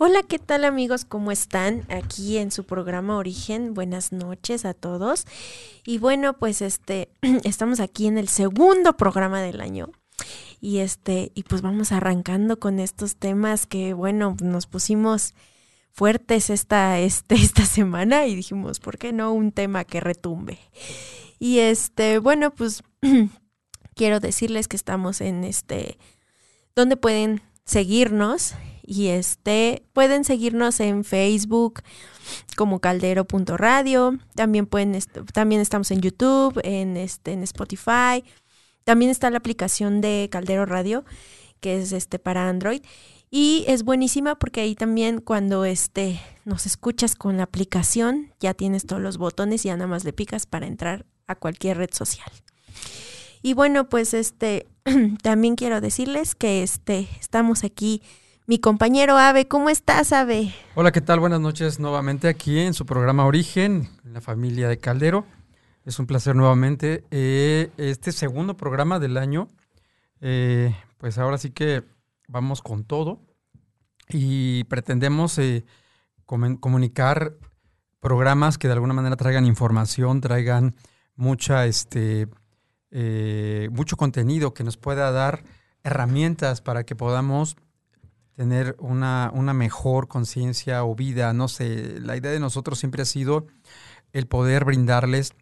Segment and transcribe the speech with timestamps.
[0.00, 1.04] Hola, ¿qué tal amigos?
[1.04, 1.84] ¿Cómo están?
[1.88, 3.74] Aquí en su programa Origen.
[3.74, 5.26] Buenas noches a todos.
[5.84, 7.08] Y bueno, pues este,
[7.42, 9.90] estamos aquí en el segundo programa del año.
[10.60, 15.34] Y este, y pues vamos arrancando con estos temas que, bueno, nos pusimos
[15.90, 20.60] fuertes esta, este, esta semana y dijimos, ¿por qué no un tema que retumbe?
[21.40, 22.84] Y este, bueno, pues
[23.96, 25.98] quiero decirles que estamos en este,
[26.76, 28.54] donde pueden seguirnos
[28.88, 31.82] y este pueden seguirnos en Facebook
[32.56, 34.98] como caldero.radio, también pueden
[35.34, 38.24] también estamos en YouTube, en este en Spotify.
[38.84, 41.04] También está la aplicación de Caldero Radio
[41.60, 42.80] que es este para Android
[43.30, 48.86] y es buenísima porque ahí también cuando este nos escuchas con la aplicación ya tienes
[48.86, 52.30] todos los botones y ya nada más le picas para entrar a cualquier red social.
[53.42, 54.66] Y bueno, pues este
[55.22, 58.02] también quiero decirles que este estamos aquí
[58.48, 59.46] mi compañero Ave.
[59.46, 60.54] ¿Cómo estás, Ave?
[60.74, 61.20] Hola, ¿qué tal?
[61.20, 65.26] Buenas noches nuevamente aquí en su programa Origen, en la familia de Caldero.
[65.84, 67.04] Es un placer nuevamente.
[67.10, 69.48] Eh, este segundo programa del año,
[70.22, 71.84] eh, pues ahora sí que
[72.26, 73.20] vamos con todo
[74.08, 75.66] y pretendemos eh,
[76.24, 77.34] comunicar
[78.00, 80.74] programas que de alguna manera traigan información, traigan
[81.16, 82.28] mucha, este,
[83.70, 85.44] mucho contenido que nos pueda dar
[85.82, 87.58] herramientas para que podamos
[88.38, 93.04] tener una, una mejor conciencia o vida, no sé, la idea de nosotros siempre ha
[93.04, 93.48] sido
[94.12, 95.32] el poder brindarles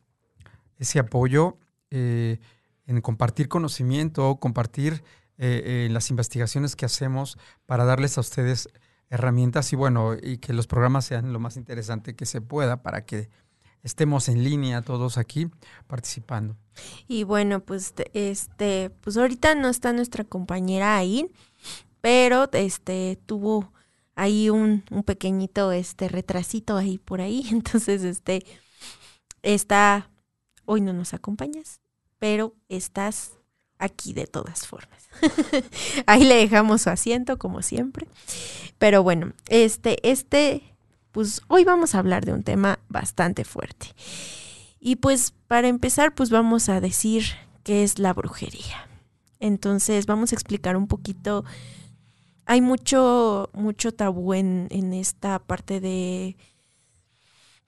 [0.78, 1.58] ese apoyo
[1.90, 2.38] eh,
[2.86, 5.04] en compartir conocimiento, compartir
[5.36, 7.36] eh, eh, las investigaciones que hacemos
[7.66, 8.70] para darles a ustedes
[9.10, 13.04] herramientas y bueno, y que los programas sean lo más interesante que se pueda para
[13.04, 13.28] que
[13.82, 15.50] estemos en línea todos aquí
[15.86, 16.56] participando.
[17.06, 21.30] Y bueno, pues este, pues ahorita no está nuestra compañera ahí,
[22.06, 23.72] pero este tuvo
[24.14, 28.46] ahí un, un pequeñito este retrasito ahí por ahí, entonces este
[29.42, 30.08] está
[30.66, 31.80] hoy no nos acompañas,
[32.20, 33.32] pero estás
[33.78, 35.08] aquí de todas formas.
[36.06, 38.06] ahí le dejamos su asiento como siempre.
[38.78, 40.62] Pero bueno, este este
[41.10, 43.88] pues hoy vamos a hablar de un tema bastante fuerte.
[44.78, 47.24] Y pues para empezar, pues vamos a decir
[47.64, 48.86] qué es la brujería.
[49.40, 51.44] Entonces vamos a explicar un poquito
[52.46, 56.36] hay mucho, mucho tabú en, en esta parte de,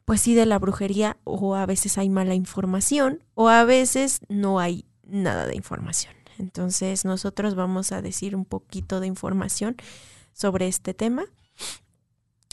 [0.04, 4.60] pues sí, de la brujería, o a veces hay mala información, o a veces no
[4.60, 6.14] hay nada de información.
[6.38, 9.76] Entonces nosotros vamos a decir un poquito de información
[10.32, 11.24] sobre este tema.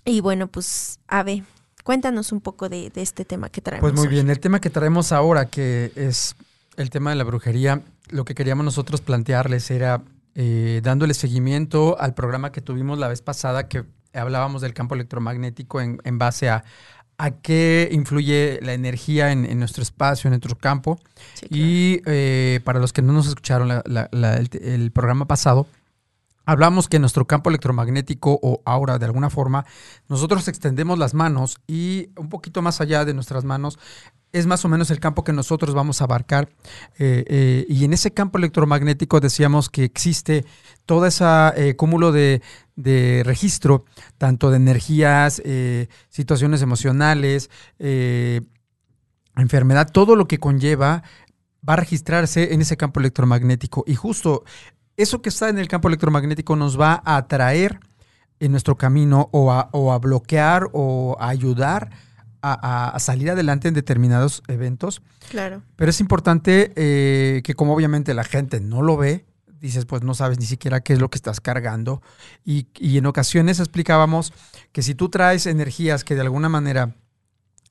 [0.04, 1.44] Y bueno, pues Ave,
[1.84, 3.92] cuéntanos un poco de, de este tema que traemos.
[3.92, 6.36] Pues muy bien, el tema que traemos ahora, que es
[6.78, 10.02] el tema de la brujería, lo que queríamos nosotros plantearles era
[10.36, 15.82] eh, dándole seguimiento al programa que tuvimos la vez pasada que hablábamos del campo electromagnético
[15.82, 16.64] en, base a,
[17.18, 21.00] a qué influye la energía en, nuestro espacio, en nuestro campo.
[21.50, 25.68] Y eh, para los que no nos escucharon el, programa pasado,
[26.46, 29.66] hablamos que nuestro campo electromagnético o aura, de alguna forma,
[30.08, 33.80] nosotros extendemos las manos y un poquito más allá de nuestras manos
[34.36, 36.50] es más o menos el campo que nosotros vamos a abarcar.
[37.00, 40.46] Eh, eh, y en ese campo electromagnético decíamos que existe
[40.86, 41.24] todo ese
[41.56, 42.42] eh, cúmulo de,
[43.24, 43.86] registro,
[44.18, 45.42] tanto de energías,
[46.10, 47.50] situaciones emocionales,
[49.38, 51.04] enfermedad, todo lo que conlleva
[51.68, 53.86] va a registrarse en ese campo electromagnético.
[53.88, 54.44] Y justo
[54.98, 57.80] eso que está en el campo electromagnético nos va a atraer
[58.40, 61.90] en nuestro camino o a, o a bloquear o a ayudar
[62.46, 65.02] a, salir adelante en determinados eventos.
[65.30, 65.64] Claro.
[65.76, 69.26] Pero es importante eh, que como obviamente la gente no lo ve,
[69.60, 72.02] dices, pues no sabes ni siquiera qué es lo que estás cargando.
[72.44, 74.32] Y, en ocasiones explicábamos
[74.72, 76.96] que si tú traes energías que de alguna manera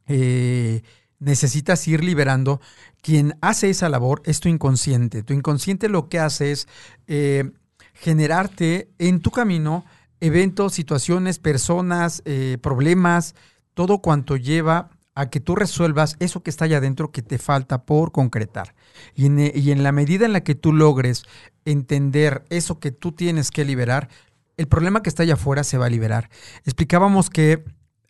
[0.08, 0.82] eh,
[1.24, 2.60] necesitas ir liberando,
[3.02, 5.22] quien hace esa labor es tu inconsciente.
[5.22, 6.68] Tu inconsciente lo que hace es
[7.06, 7.50] eh,
[7.94, 9.84] generarte en tu camino
[10.20, 12.22] eventos, situaciones, personas,
[12.62, 13.34] problemas,
[13.74, 17.84] todo cuanto lleva a que tú resuelvas eso que está allá adentro que te falta
[17.84, 18.74] por concretar.
[19.14, 21.24] Y en, la medida en la que tú logres
[21.64, 24.08] entender eso que tú tienes que liberar,
[24.56, 26.30] el problema que está allá afuera se va a liberar.
[26.64, 27.64] Explicábamos que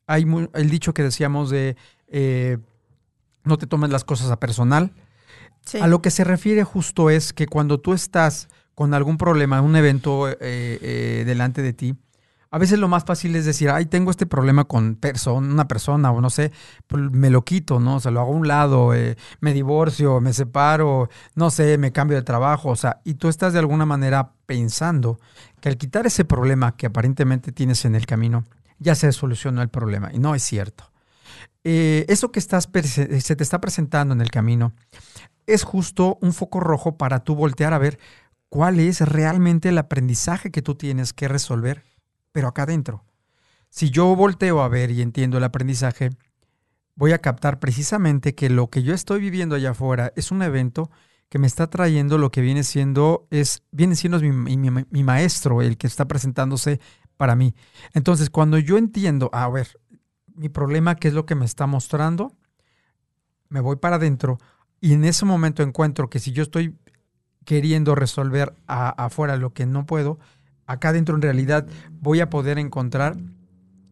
[0.07, 1.77] hay el dicho que decíamos de
[2.09, 2.59] eh,
[3.45, 4.93] no te tomes las cosas a personal.
[5.81, 9.77] A lo que se refiere justo es que cuando tú estás con algún problema, un
[9.77, 11.97] evento eh, eh, delante de ti,
[12.51, 16.13] A veces lo más fácil es decir, ay, tengo este problema con persona, una persona
[16.13, 16.53] o no sé,
[16.87, 17.97] pues me lo quito, ¿no?
[17.97, 21.91] O sea, lo hago a un lado, eh, me divorcio, me separo, no sé, me
[21.91, 25.19] cambio de trabajo, o sea, y tú estás de alguna manera pensando
[25.61, 28.45] que al quitar ese problema que aparentemente tienes en el camino,
[28.79, 30.11] ya se solucionó el problema.
[30.13, 30.94] Y no es cierto.
[31.65, 34.75] Eh, eso que estás se te está presentando en el camino
[35.47, 37.99] es justo un foco rojo para tú voltear a ver
[38.51, 41.83] cuál es realmente el aprendizaje que tú tienes que resolver,
[42.33, 43.05] pero acá adentro.
[43.71, 46.11] Si yo volteo a ver y entiendo el aprendizaje,
[46.95, 50.91] voy a captar precisamente que lo que yo estoy viviendo allá afuera es un evento
[51.29, 55.89] que me está trayendo lo que viene siendo es viene siendo mi maestro el que
[55.89, 56.79] está presentándose
[57.17, 57.55] para mí.
[57.93, 59.81] Entonces, cuando yo entiendo, a ver,
[60.35, 62.33] mi problema, qué es lo que me está mostrando,
[63.49, 64.39] me voy para adentro
[64.81, 66.77] y en ese momento encuentro que si yo estoy
[67.45, 70.19] queriendo resolver afuera lo que no puedo,
[70.67, 71.67] acá adentro en realidad
[72.01, 73.17] voy a poder encontrar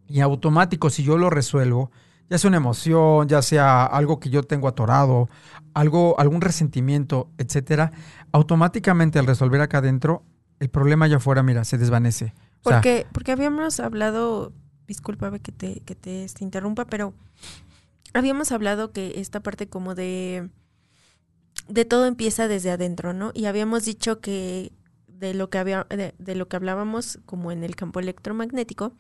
[0.06, 1.91] y automático si yo lo resuelvo,
[2.29, 5.29] ya sea una emoción, ya sea algo que yo tengo atorado,
[5.75, 7.93] algo, algún resentimiento, etcétera,
[8.33, 10.25] automáticamente al resolver acá adentro,
[10.61, 12.35] el problema allá afuera, mira, se desvanece.
[12.62, 14.53] Porque, porque habíamos hablado,
[14.87, 17.14] discúlpame que te, que te interrumpa, pero
[18.14, 20.50] habíamos hablado que esta parte como de
[21.69, 23.31] de todo empieza desde adentro, ¿no?
[23.34, 24.73] Y habíamos dicho que
[25.06, 28.94] de lo que había, de, lo que hablábamos como en el campo electromagnético,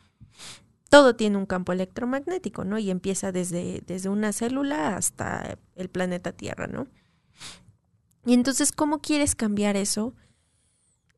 [0.88, 2.78] todo tiene un campo electromagnético, ¿no?
[2.78, 6.86] Y empieza desde, desde una célula hasta el planeta Tierra, ¿no?
[8.24, 10.14] Y entonces, ¿cómo quieres cambiar eso?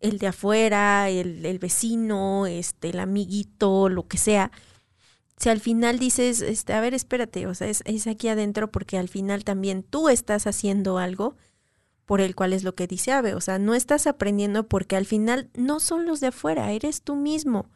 [0.00, 4.50] El de afuera, el, el vecino, este, el amiguito, lo que sea.
[5.38, 8.98] Si al final dices, este, a ver, espérate, o sea, es, es aquí adentro porque
[8.98, 11.36] al final también tú estás haciendo algo
[12.06, 13.34] por el cual es lo que dice Ave.
[13.34, 17.16] O sea, no estás aprendiendo porque al final no son los de afuera, eres tú
[17.16, 17.70] mismo.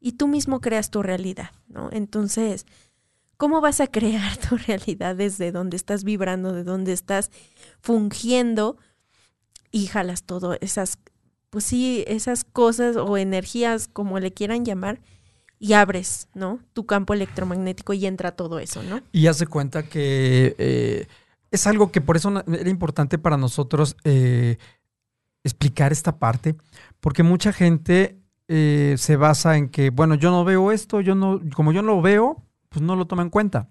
[0.00, 1.90] Y tú mismo creas tu realidad, ¿no?
[1.92, 2.66] Entonces,
[3.36, 7.30] ¿cómo vas a crear tu realidad desde donde estás vibrando, de donde estás
[7.80, 8.76] fungiendo
[9.78, 10.98] y jalas todo esas,
[11.50, 15.00] pues sí, esas cosas o energías, como le quieran llamar,
[15.60, 16.60] y abres, ¿no?
[16.72, 19.00] Tu campo electromagnético y entra todo eso, ¿no?
[19.12, 21.06] Y hace cuenta que eh,
[21.50, 24.58] es algo que por eso era importante para nosotros eh,
[25.42, 26.56] explicar esta parte,
[27.00, 31.40] porque mucha gente eh, se basa en que, bueno, yo no veo esto, yo no,
[31.54, 33.68] como yo no lo veo, pues no lo toma en cuenta.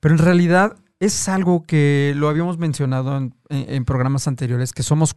[0.00, 5.16] Pero en realidad es algo que lo habíamos mencionado en programas anteriores, que somos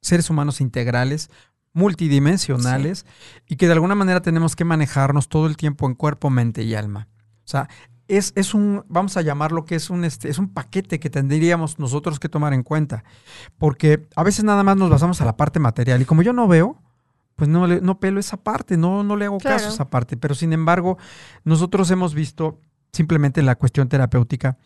[0.00, 1.30] seres humanos integrales,
[1.72, 3.06] multidimensionales
[3.46, 6.74] y que de alguna manera tenemos que manejarnos todo el tiempo en cuerpo, mente y
[6.74, 7.08] alma.
[7.44, 7.68] O sea,
[8.08, 11.78] es, es un, vamos a llamarlo que es un, este, es un paquete que tendríamos
[11.78, 13.04] nosotros que tomar en cuenta.
[13.56, 16.48] Porque a veces nada más nos basamos a la parte material y como yo no
[16.48, 16.82] veo,
[17.36, 20.16] pues no, no pelo esa parte, no, no le hago caso a esa parte.
[20.16, 20.98] Pero sin embargo,
[21.44, 22.58] nosotros hemos visto
[22.92, 24.58] simplemente en la cuestión terapéutica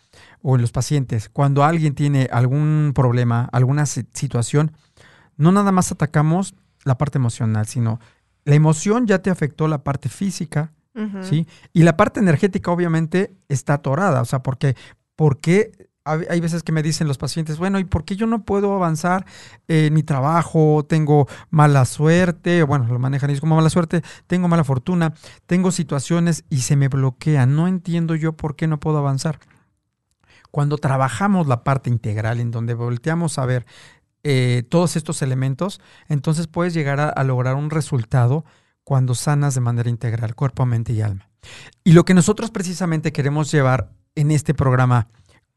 [0.43, 4.73] o en los pacientes, cuando alguien tiene algún problema, alguna situación,
[5.37, 6.55] no nada más atacamos
[6.85, 8.01] la parte emocional, sino
[8.45, 10.73] la emoción ya te afectó la parte física,
[11.23, 11.49] ¿sí?
[11.73, 14.77] Y la parte energética obviamente está atorada, o sea, porque,
[15.17, 18.75] porque hay veces que me dicen los pacientes, bueno, ¿y por qué yo no puedo
[18.75, 19.25] avanzar
[19.69, 20.85] en mi trabajo?
[20.87, 25.15] Tengo mala suerte, bueno, lo manejan y como mala suerte, tengo mala fortuna,
[25.47, 29.39] tengo situaciones y se me bloquea, no entiendo yo por qué no puedo avanzar.
[30.51, 33.67] Cuando trabajamos la parte integral, en donde volteamos a ver
[34.23, 38.45] eh, todos estos elementos, entonces puedes llegar a, lograr un resultado
[38.85, 41.29] cuando sanas de manera integral, cuerpo, mente y alma.
[41.83, 45.09] Y lo que nosotros precisamente queremos llevar en este programa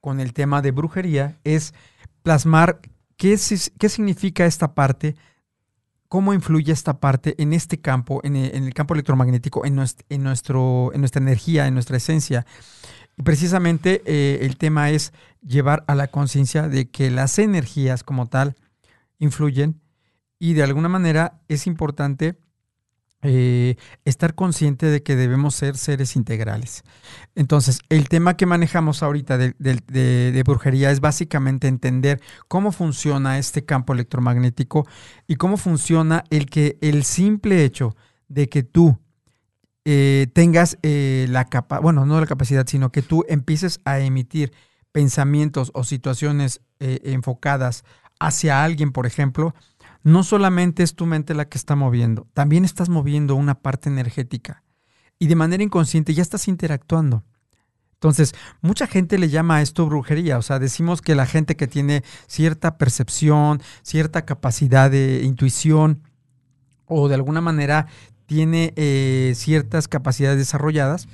[0.01, 1.73] con el tema de brujería es
[2.23, 2.79] plasmar
[3.17, 3.37] qué,
[3.77, 5.15] qué significa esta parte,
[6.07, 11.01] cómo influye esta parte en este campo, en el, campo electromagnético, en, en, nuestro, en
[11.01, 12.45] nuestra energía, en nuestra esencia.
[13.17, 15.11] Y precisamente eh, el tema es
[15.41, 18.55] llevar a la conciencia de que las energías como tal
[19.19, 19.81] influyen
[20.39, 22.37] y de alguna manera es importante
[23.23, 26.83] eh, estar consciente de que debemos ser seres integrales.
[27.35, 33.93] Entonces, el tema que manejamos ahorita de, brujería es básicamente entender cómo funciona este campo
[33.93, 34.87] electromagnético
[35.27, 37.95] y cómo funciona el que el simple hecho
[38.27, 38.99] de que tú
[39.85, 44.51] eh, tengas eh, la capacidad, bueno, no la capacidad, sino que tú empieces a emitir
[44.91, 47.83] pensamientos o situaciones eh, enfocadas
[48.19, 49.53] hacia alguien, por ejemplo,
[50.07, 54.63] no solamente es tu mente la que está moviendo, también estás moviendo una parte energética
[55.19, 57.25] y de manera inconsciente ya estás interactuando.
[57.95, 61.67] Entonces, mucha gente le llama a esto brujería, o sea, decimos que la gente que
[61.67, 66.03] tiene cierta percepción, cierta capacidad de intuición
[66.85, 67.87] o de alguna manera
[68.27, 71.09] tiene eh, ciertas capacidades desarrolladas.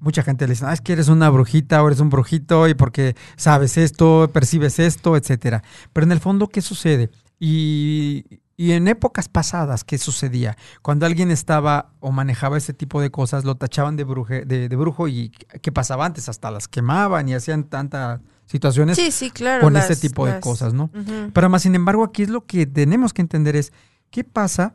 [0.00, 2.74] Mucha gente le dice, ah, es que eres una brujita o eres un brujito y
[2.74, 5.62] porque sabes esto, percibes esto, etcétera.
[5.92, 7.10] Pero en el fondo, ¿qué sucede?
[7.44, 8.24] Y,
[8.56, 10.56] y en épocas pasadas, ¿qué sucedía?
[10.80, 15.08] Cuando alguien estaba o manejaba ese tipo de cosas, lo tachaban de, bruje, de, brujo
[15.08, 15.30] y
[15.60, 16.28] ¿qué pasaba antes?
[16.28, 20.72] Hasta las quemaban y hacían tantas situaciones sí, sí, claro, con ese tipo de cosas,
[20.72, 20.88] ¿no?
[21.32, 23.72] Pero más sin embargo, aquí es lo que tenemos que entender es,
[24.10, 24.74] ¿qué pasa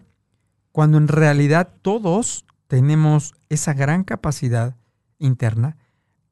[0.74, 4.76] cuando en realidad todos tenemos esa gran capacidad
[5.20, 5.78] interna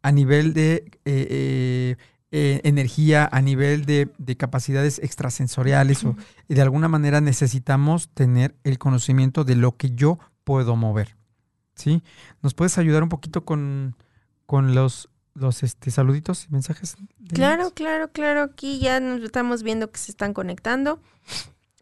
[0.02, 0.84] a nivel de...
[1.06, 1.96] Eh, eh,
[2.32, 6.16] eh, energía, a nivel de, capacidades extrasensoriales o,
[6.50, 11.16] y de alguna manera necesitamos tener el conocimiento de lo que yo puedo mover.
[11.76, 12.04] ¿Sí?
[12.42, 13.96] ¿Nos puedes ayudar un poquito con,
[14.46, 16.96] con los, los este, saluditos y mensajes?
[17.30, 18.44] Claro, claro, claro.
[18.44, 21.02] Aquí ya nos estamos viendo que se están conectando.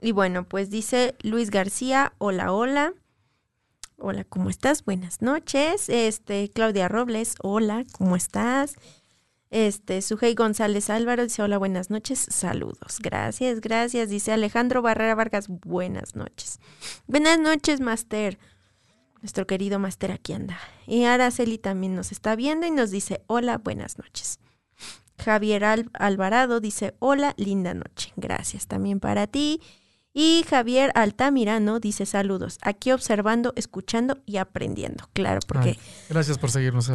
[0.02, 2.94] Y bueno, pues dice Luis García, hola, hola.
[3.98, 4.84] Hola, ¿cómo estás?
[4.84, 5.88] Buenas noches.
[5.88, 8.76] Este, Claudia Robles, hola, ¿cómo estás?
[9.54, 12.98] Este, Sujei González Álvaro dice, hola, buenas noches, saludos.
[13.00, 14.10] Gracias, gracias.
[14.10, 16.60] Dice Alejandro Barrera Vargas, buenas noches.
[17.06, 18.40] Buenas noches, Master.
[19.22, 20.58] Nuestro querido Master aquí anda.
[20.88, 24.40] Y Araceli también nos está viendo y nos dice, hola, buenas noches.
[25.20, 28.12] Javier Alvarado dice, hola, linda noche.
[28.16, 29.62] Gracias también para ti.
[30.16, 35.08] Y Javier Altamirano dice saludos, aquí observando, escuchando y aprendiendo.
[35.14, 35.78] Claro, porque...
[36.10, 36.92] gracias por seguirnos,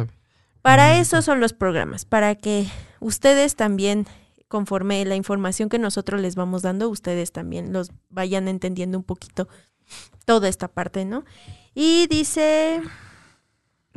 [0.61, 2.67] para eso son los programas, para que
[2.99, 4.05] ustedes también,
[4.47, 9.47] conforme la información que nosotros les vamos dando, ustedes también los vayan entendiendo un poquito
[10.25, 11.23] toda esta parte, ¿no?
[11.73, 12.81] Y dice,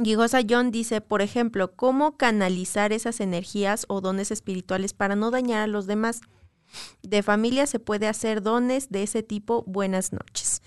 [0.02, 5.62] Gigosa John dice, por ejemplo, ¿cómo canalizar esas energías o dones espirituales para no dañar
[5.62, 6.20] a los demás?
[7.02, 9.64] De familia se puede hacer dones de ese tipo.
[9.66, 10.62] Buenas noches.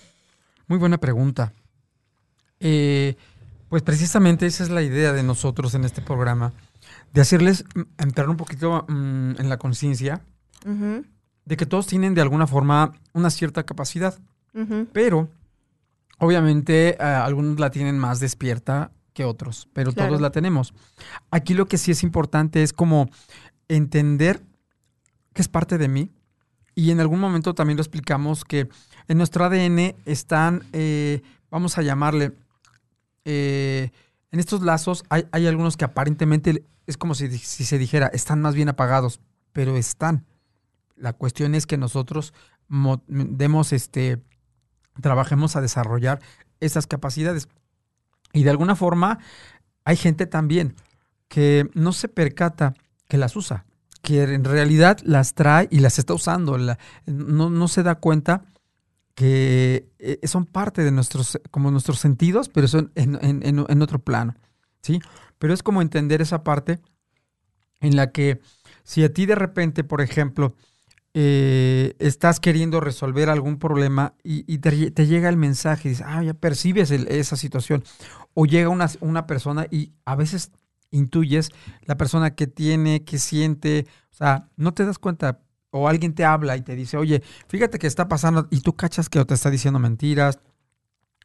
[0.68, 1.54] Muy buena pregunta.
[2.60, 3.16] Eh,
[3.70, 6.54] pues precisamente esa es la idea de nosotros en este programa,
[7.14, 7.66] de hacerles
[7.98, 10.22] entrar un poquito mm, en la conciencia
[11.46, 14.18] de que todos tienen de alguna forma una cierta capacidad,
[14.94, 15.30] pero
[16.18, 20.74] obviamente algunos la tienen más despierta que otros, pero todos la tenemos.
[21.30, 23.10] Aquí lo que sí es importante es como
[23.68, 24.42] entender
[25.34, 26.10] que es parte de mí
[26.76, 28.68] y en algún momento también lo explicamos que
[29.08, 32.34] en nuestro ADN están, eh, vamos a llamarle,
[33.26, 33.90] eh,
[34.32, 38.70] en estos lazos hay, algunos que aparentemente es como si, se dijera, están más bien
[38.70, 39.20] apagados,
[39.54, 40.26] pero están.
[40.96, 42.34] La cuestión es que nosotros
[43.08, 44.22] demos este,
[45.02, 46.22] trabajemos a desarrollar
[46.60, 47.48] esas capacidades.
[48.34, 49.20] Y de alguna forma
[49.84, 50.76] hay gente también
[51.28, 52.74] que no se percata
[53.08, 53.66] que las usa,
[54.02, 56.58] que en realidad las trae y las está usando,
[57.06, 58.44] no, no se da cuenta
[59.16, 64.36] que eh, son parte de nuestros, como nuestros sentidos, pero son en, otro plano,
[64.82, 65.00] ¿sí?
[65.40, 66.80] Pero es como entender esa parte
[67.80, 68.42] en la que
[68.84, 70.56] si a ti de repente, por ejemplo,
[71.14, 76.34] eh, estás queriendo resolver algún problema y, te, llega el mensaje y dices, ah, ya
[76.34, 77.86] percibes esa situación,
[78.34, 80.52] o llega una, una persona y a veces
[80.92, 81.52] intuyes
[81.84, 85.40] la persona que tiene, que siente, o sea, no te das cuenta,
[85.76, 89.10] o alguien te habla y te dice, oye, fíjate que está pasando y tú cachas
[89.10, 90.40] que te está diciendo mentiras,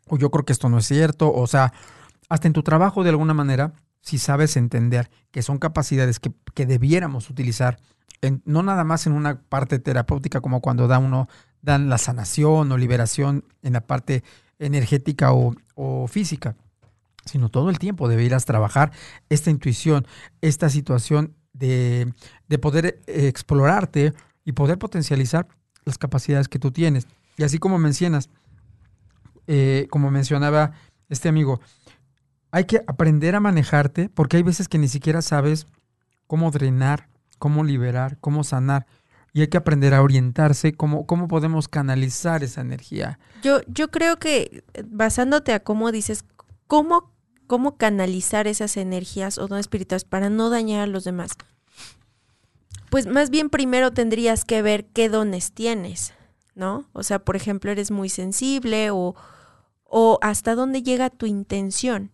[0.09, 1.73] o yo creo que esto no es cierto, o sea,
[2.29, 7.31] hasta en tu trabajo de alguna manera, si sabes entender que son capacidades que, debiéramos
[7.31, 7.79] utilizar,
[8.23, 11.29] en, no nada más en una parte terapéutica como cuando da uno,
[11.63, 14.25] dan la sanación o liberación en la parte
[14.59, 16.57] energética o, o física,
[17.25, 18.91] sino todo el tiempo deberías trabajar
[19.29, 20.09] esta intuición,
[20.41, 22.13] esta situación de,
[22.49, 24.13] de poder explorarte
[24.45, 25.47] y poder potencializar
[25.85, 27.07] las capacidades que tú tienes.
[27.37, 28.29] Y así como mencionas,
[29.47, 30.73] eh, como mencionaba
[31.09, 31.61] este amigo,
[32.51, 35.67] hay que aprender a manejarte porque hay veces que ni siquiera sabes
[36.27, 38.87] cómo drenar, cómo liberar, cómo sanar.
[39.33, 43.21] Y hay que aprender a orientarse, cómo, cómo podemos canalizar esa energía.
[43.43, 46.25] Yo, yo creo que basándote a cómo dices,
[46.67, 47.13] cómo,
[47.47, 51.37] cómo canalizar esas energías o no espirituales para no dañar a los demás
[52.91, 56.13] pues más bien primero tendrías que ver qué dones tienes,
[56.55, 56.89] ¿no?
[56.93, 59.15] O sea, por ejemplo, eres muy sensible o,
[59.85, 62.11] o hasta dónde llega tu intención.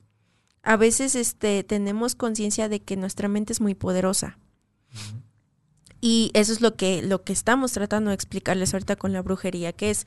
[0.62, 4.38] A veces este, tenemos conciencia de que nuestra mente es muy poderosa.
[6.00, 9.73] Y eso es lo que, lo que estamos tratando de explicarles ahorita con la brujería,
[9.73, 10.06] que es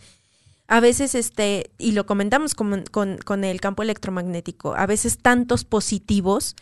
[0.68, 5.66] a veces, este, y lo comentamos con, con, con el campo electromagnético, a veces tantos
[5.66, 6.56] positivos,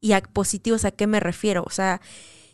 [0.00, 2.00] y a positivos a qué me refiero, o sea,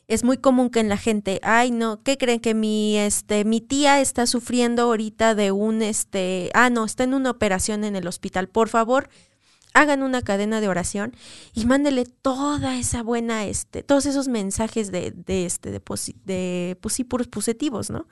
[0.08, 3.60] es muy común que en la gente, ay no, ¿qué creen que mi este mi
[3.60, 8.06] tía está sufriendo ahorita de un este, ah no, está en una operación en el
[8.06, 9.08] hospital, por favor,
[9.74, 11.14] hagan una cadena de oración
[11.52, 15.82] y mándele toda esa buena este, todos esos mensajes de de este de,
[16.24, 18.06] de pues sí, puros positivos, ¿no?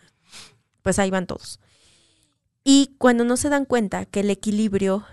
[0.82, 1.60] Pues ahí van todos.
[2.64, 5.04] Y cuando no se dan cuenta que el equilibrio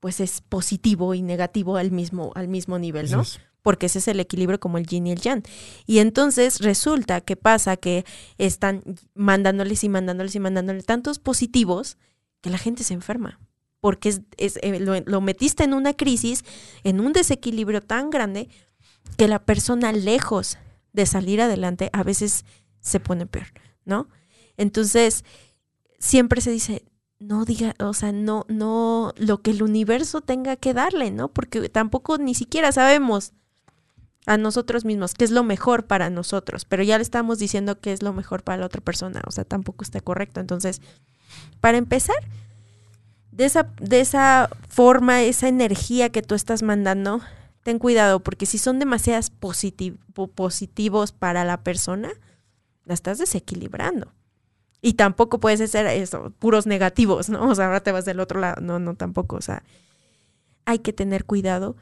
[0.00, 3.22] pues es positivo y negativo al mismo al mismo nivel, ¿no?
[3.66, 5.42] Porque ese es el equilibrio como el yin y el yang.
[5.86, 8.04] Y entonces resulta que pasa que
[8.38, 8.84] están
[9.16, 11.98] mandándoles y mandándoles y mandándoles tantos positivos
[12.42, 13.40] que la gente se enferma,
[13.80, 14.20] porque es,
[14.62, 16.44] eh, lo, metiste en una crisis,
[16.84, 18.48] en un desequilibrio tan grande,
[19.16, 20.58] que la persona lejos
[20.92, 22.44] de salir adelante a veces
[22.78, 23.48] se pone peor,
[23.84, 24.08] ¿no?
[24.56, 25.24] Entonces,
[25.98, 26.84] siempre se dice,
[27.18, 31.26] no diga, o sea, no, no, lo que el universo tenga que darle, ¿no?
[31.32, 33.32] Porque tampoco ni siquiera sabemos
[34.26, 37.92] a nosotros mismos, qué es lo mejor para nosotros, pero ya le estamos diciendo qué
[37.92, 40.40] es lo mejor para la otra persona, o sea, tampoco está correcto.
[40.40, 40.82] Entonces,
[41.60, 42.16] para empezar,
[43.30, 47.20] de esa, de esa forma, esa energía que tú estás mandando,
[47.62, 52.10] ten cuidado, porque si son demasiadas positivos para la persona,
[52.84, 54.12] la estás desequilibrando.
[54.80, 57.48] Y tampoco puedes ser eso, puros negativos, ¿no?
[57.48, 58.60] O sea, ahora te vas del otro lado.
[58.60, 59.36] No, no, tampoco.
[59.36, 59.64] O sea,
[60.64, 61.76] hay que tener cuidado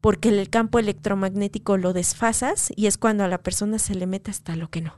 [0.00, 4.30] porque el campo electromagnético lo desfasas y es cuando a la persona se le mete
[4.30, 4.94] hasta lo que no.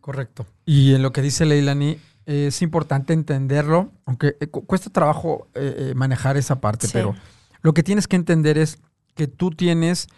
[0.00, 0.46] Correcto.
[0.66, 5.94] Y en lo que dice Leilani, es importante entenderlo, aunque eh, cuesta trabajo eh, eh,
[5.94, 7.14] manejar esa parte, pero
[7.62, 8.78] lo que tienes que entender es
[9.14, 10.08] que tú tienes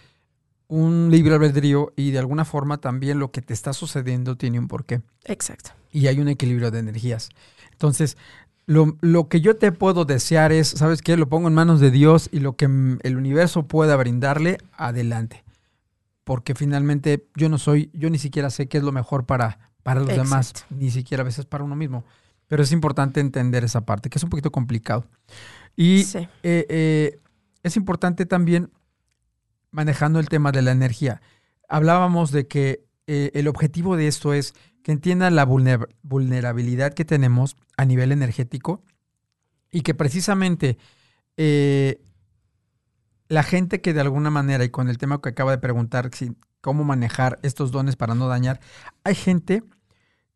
[0.69, 4.69] un libre albedrío y de alguna forma también lo que te está sucediendo tiene un
[4.69, 5.03] porqué.
[5.25, 5.71] Exacto.
[5.93, 7.31] Y hay un equilibrio de energías.
[7.73, 8.17] Entonces,
[8.67, 11.17] lo, que yo te puedo desear es, ¿sabes qué?
[11.17, 15.45] Lo pongo en manos de Dios y lo que el universo pueda brindarle, adelante.
[16.25, 20.01] Porque finalmente yo no soy, yo ni siquiera sé qué es lo mejor para, para
[20.01, 22.05] los demás, ni siquiera a veces para uno mismo.
[22.49, 25.07] Pero es importante entender esa parte, que es un poquito complicado.
[25.77, 27.21] Y eh, eh,
[27.63, 28.71] es importante también
[29.71, 31.21] manejando el tema de la energía.
[31.69, 34.55] Hablábamos de que eh, el objetivo de esto es
[34.87, 38.85] que entiendan la vulnerabilidad que tenemos a nivel energético
[39.73, 40.79] y que precisamente
[41.37, 42.05] eh,
[43.27, 46.13] la gente que de alguna manera, y con el tema que acaba de preguntar,
[46.61, 48.61] cómo manejar estos dones para no dañar,
[49.03, 49.65] hay gente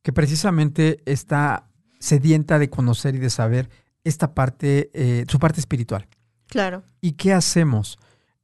[0.02, 1.68] que precisamente está
[2.00, 3.70] sedienta de conocer y de saber
[4.02, 6.08] esta parte, eh, su parte espiritual.
[6.48, 6.82] Claro.
[7.00, 8.00] ¿Y qué hacemos?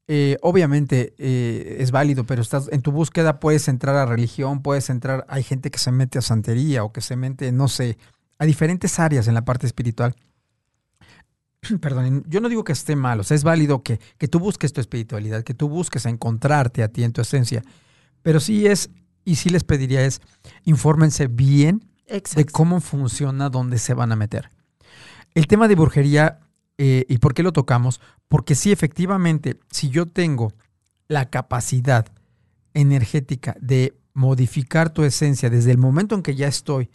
[0.09, 4.89] Eh, obviamente eh, es válido, pero estás en tu búsqueda puedes entrar a religión, puedes
[4.89, 7.99] entrar, hay gente que se mete a santería o que se mete, no sé,
[8.39, 10.15] a diferentes áreas en la parte espiritual.
[11.81, 14.73] Perdón, yo no digo que esté mal, o sea, es válido que, que tú busques
[14.73, 17.65] tu espiritualidad, que tú busques encontrarte a ti en tu esencia,
[18.23, 18.91] pero sí es,
[19.25, 20.21] y sí les pediría es,
[20.65, 24.51] infórmense bien de cómo funciona, dónde se van a meter.
[25.35, 26.39] El tema de brujería
[26.79, 28.01] eh, ¿Y por qué lo tocamos?
[28.29, 30.53] Porque sí, efectivamente, si yo tengo
[31.09, 32.07] la capacidad
[32.75, 36.91] energética de modificar tu esencia desde el momento en que ya estoy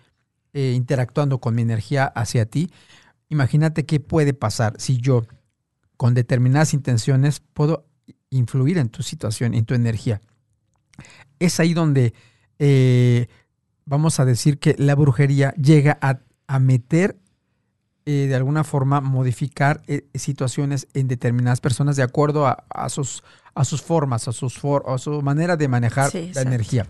[0.54, 2.72] eh, interactuando con mi energía hacia ti,
[3.30, 5.26] imagínate qué puede pasar si yo
[5.98, 7.86] con determinadas intenciones puedo
[8.30, 10.22] influir en tu situación, en tu energía.
[11.39, 12.13] Es ahí donde
[12.60, 13.28] eh,
[13.86, 17.17] vamos a decir que la brujería llega a, a meter
[18.05, 23.63] eh, de alguna forma modificar eh, situaciones en determinadas personas de acuerdo a, sus, a
[23.63, 26.87] sus formas, a, sus a su manera de manejar la energía.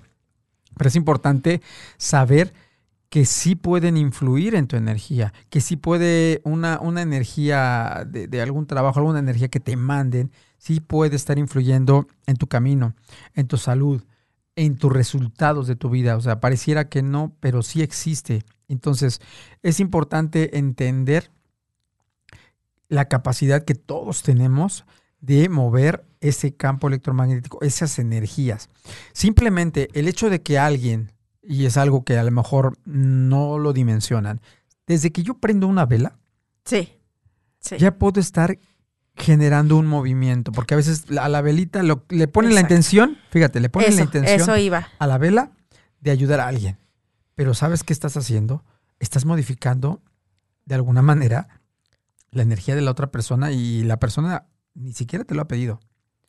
[0.78, 1.62] Pero es importante
[1.98, 2.54] saber
[3.10, 8.42] que sí pueden influir en tu energía, que sí puede una, una energía de, de,
[8.42, 12.96] algún trabajo, alguna energía que te manden, sí puede estar influyendo en tu camino,
[13.34, 14.02] en tu salud,
[14.56, 16.16] en tus resultados de tu vida.
[16.16, 18.44] O sea, pareciera que no, pero sí existe.
[18.72, 19.22] Entonces,
[19.64, 21.32] es importante entender
[22.88, 24.86] la capacidad que todos tenemos
[25.20, 28.70] de mover ese campo electromagnético, esas energías.
[29.14, 33.74] Simplemente el hecho de que alguien, y es algo que a lo mejor no lo
[33.74, 34.42] dimensionan,
[34.88, 36.18] desde que yo prendo una vela,
[36.66, 36.94] sí,
[37.78, 38.58] ya puedo estar
[39.16, 43.70] generando un movimiento, porque a veces a la velita le ponen la intención, fíjate, le
[43.70, 44.88] ponen la intención iba.
[44.98, 45.52] a la vela
[46.00, 46.81] de ayudar a alguien.
[47.36, 48.64] Pero ¿sabes qué estás haciendo?
[49.00, 50.02] Estás modificando
[50.66, 51.62] de alguna manera
[52.32, 55.80] la energía de la otra persona y la persona ni siquiera te lo ha pedido.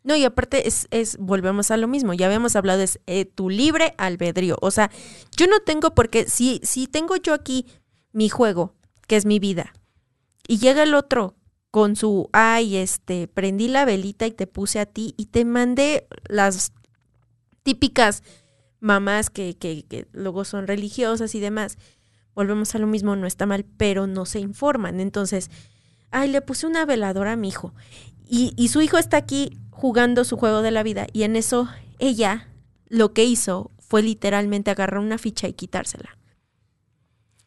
[0.04, 3.48] No, y aparte es, es volvemos a lo mismo, ya habíamos hablado, es eh, tu
[3.48, 4.56] libre albedrío.
[4.60, 4.90] O sea,
[5.36, 7.66] yo no tengo por qué, si, si tengo yo aquí
[8.12, 8.74] mi juego,
[9.06, 9.72] que es mi vida,
[10.48, 11.36] y llega el otro
[11.70, 16.08] con su, ay, este, prendí la velita y te puse a ti y te mandé
[16.28, 16.72] las
[17.62, 18.24] típicas
[18.82, 21.78] mamás que, que, que luego son religiosas y demás,
[22.34, 24.98] volvemos a lo mismo, no está mal, pero no se informan.
[25.00, 25.50] Entonces,
[26.10, 27.72] ay, le puse una veladora a mi hijo
[28.26, 31.68] y, y, su hijo está aquí jugando su juego de la vida y en eso
[31.98, 32.48] ella
[32.88, 36.18] lo que hizo fue literalmente agarrar una ficha y quitársela.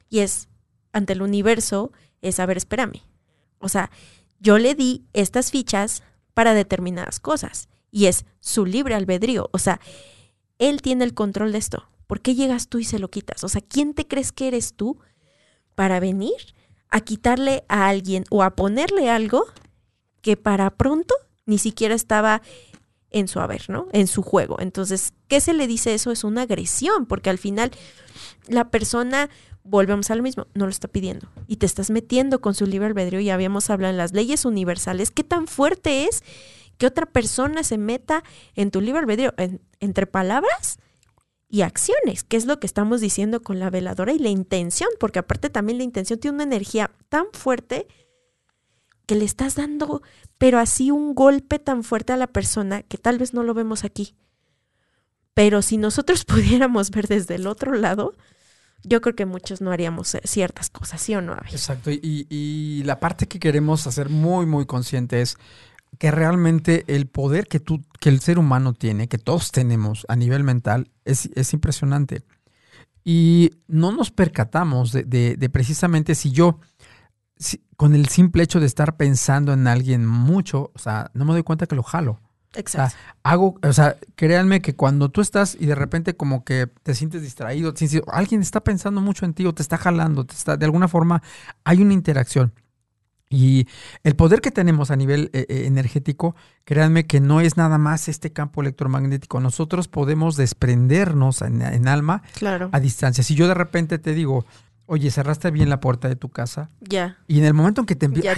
[0.09, 0.47] Y es,
[0.93, 3.01] ante el universo, es, a ver, espérame.
[3.59, 3.91] O sea,
[4.39, 6.01] yo le di estas fichas
[6.33, 9.49] para determinadas cosas y es su libre albedrío.
[9.51, 9.81] O sea,
[10.59, 11.87] él tiene el control de esto.
[12.07, 13.43] ¿Por qué llegas tú y se lo quitas?
[13.43, 14.99] O sea, ¿quién te crees que eres tú
[15.75, 16.55] para venir
[16.89, 19.45] a quitarle a alguien o a ponerle algo
[20.21, 21.13] que para pronto
[21.45, 22.41] ni siquiera estaba
[23.11, 23.87] en su haber, ¿no?
[23.93, 24.57] En su juego.
[24.59, 26.11] Entonces, ¿qué se le dice eso?
[26.11, 27.71] Es una agresión, porque al final
[28.47, 29.29] la persona,
[29.63, 31.29] volvemos a lo mismo, no lo está pidiendo.
[31.47, 35.11] Y te estás metiendo con su libre albedrío, ya habíamos hablado en las leyes universales,
[35.11, 36.23] ¿qué tan fuerte es
[36.77, 39.33] que otra persona se meta en tu libre albedrío?
[39.85, 40.77] Entre palabras
[41.47, 45.19] y acciones, que es lo que estamos diciendo con la veladora y la intención, porque
[45.19, 47.87] aparte también la intención tiene una energía tan fuerte
[49.05, 50.01] que le estás dando,
[50.37, 53.83] pero así un golpe tan fuerte a la persona que tal vez no lo vemos
[53.85, 54.15] aquí.
[55.33, 58.13] Pero si nosotros pudiéramos ver desde el otro lado,
[58.83, 61.33] yo creo que muchos no haríamos ciertas cosas, ¿sí o no?
[61.51, 65.37] Exacto, y, y la parte que queremos hacer muy, muy consciente es
[65.97, 70.15] que realmente el poder que tú, que el ser humano tiene, que todos tenemos a
[70.15, 72.23] nivel mental, es, es impresionante.
[73.03, 76.59] Y no nos percatamos de, de, precisamente si yo,
[77.77, 81.43] con el simple hecho de estar pensando en alguien mucho, o sea, no me doy
[81.43, 82.19] cuenta que lo jalo.
[82.55, 82.87] Exacto.
[82.87, 86.67] O sea, hago, o sea, créanme que cuando tú estás y de repente como que
[86.83, 87.73] te sientes distraído,
[88.07, 91.21] alguien está pensando mucho en ti o te está jalando, te está, de alguna forma
[91.63, 92.53] hay una interacción.
[93.29, 93.67] Y
[94.03, 98.07] el poder que tenemos a nivel eh, eh, energético, créanme que no es nada más
[98.07, 99.39] este campo electromagnético.
[99.39, 102.21] Nosotros podemos desprendernos en, alma
[102.71, 103.23] a distancia.
[103.23, 104.45] Si yo de repente te digo,
[104.85, 106.69] oye, cerraste bien la puerta de tu casa.
[106.81, 107.17] Ya.
[107.27, 108.37] Y en el momento en que te envías,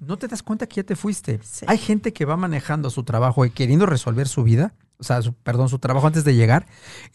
[0.00, 1.40] no te das cuenta que ya te fuiste.
[1.66, 5.68] Hay gente que va manejando su trabajo y queriendo resolver su vida, o sea, perdón,
[5.68, 6.66] su trabajo antes de llegar,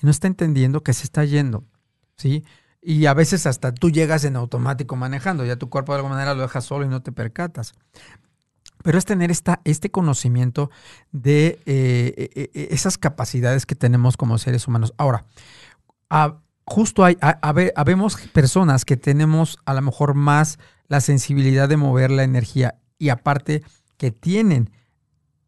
[0.02, 1.64] y no está entendiendo que se está yendo.
[2.18, 2.44] ¿Sí?
[2.82, 6.34] Y a veces hasta tú llegas en automático manejando, ya tu cuerpo de alguna manera
[6.34, 7.74] lo dejas solo y no te percatas.
[8.84, 10.72] Pero es tener esta, este conocimiento
[11.12, 14.94] de eh, eh, eh, esas capacidades que tenemos como seres humanos.
[14.98, 15.26] Ahora,
[16.65, 22.24] justo hay, habemos personas que tenemos a lo mejor más la sensibilidad de mover la
[22.24, 23.63] energía y aparte
[23.98, 24.72] que tienen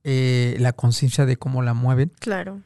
[0.04, 2.12] la conciencia de cómo la mueven.
[2.19, 2.62] Claro.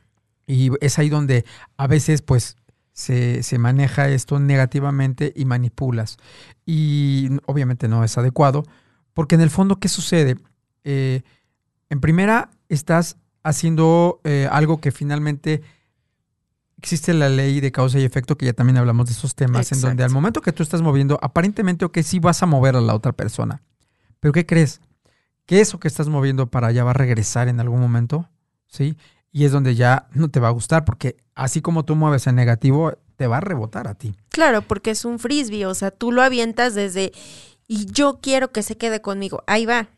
[0.48, 1.46] Y es ahí donde
[1.78, 2.58] a veces, pues,
[2.98, 6.18] se, se, maneja esto negativamente y manipulas.
[6.66, 8.64] Y obviamente no es adecuado,
[9.14, 10.36] porque en el fondo, ¿qué sucede?
[10.84, 11.22] Eh,
[11.92, 15.62] en primera, estás haciendo eh, algo que finalmente
[16.80, 19.80] existe la ley de causa y efecto, que ya también hablamos de esos temas, en
[19.80, 22.96] donde al momento que tú estás moviendo, aparentemente, ok, sí vas a mover a la
[22.96, 23.62] otra persona.
[24.20, 24.82] Pero ¿qué crees?
[25.46, 28.28] Que eso que estás moviendo para allá va a regresar en algún momento,
[28.66, 28.98] ¿sí?
[29.32, 32.36] Y es donde ya no te va a gustar, porque así como tú mueves en
[32.36, 34.16] negativo, te va a rebotar a ti.
[34.30, 37.12] Claro, porque es un frisbee, o sea, tú lo avientas desde,
[37.68, 39.90] y yo quiero que se quede conmigo, ahí va.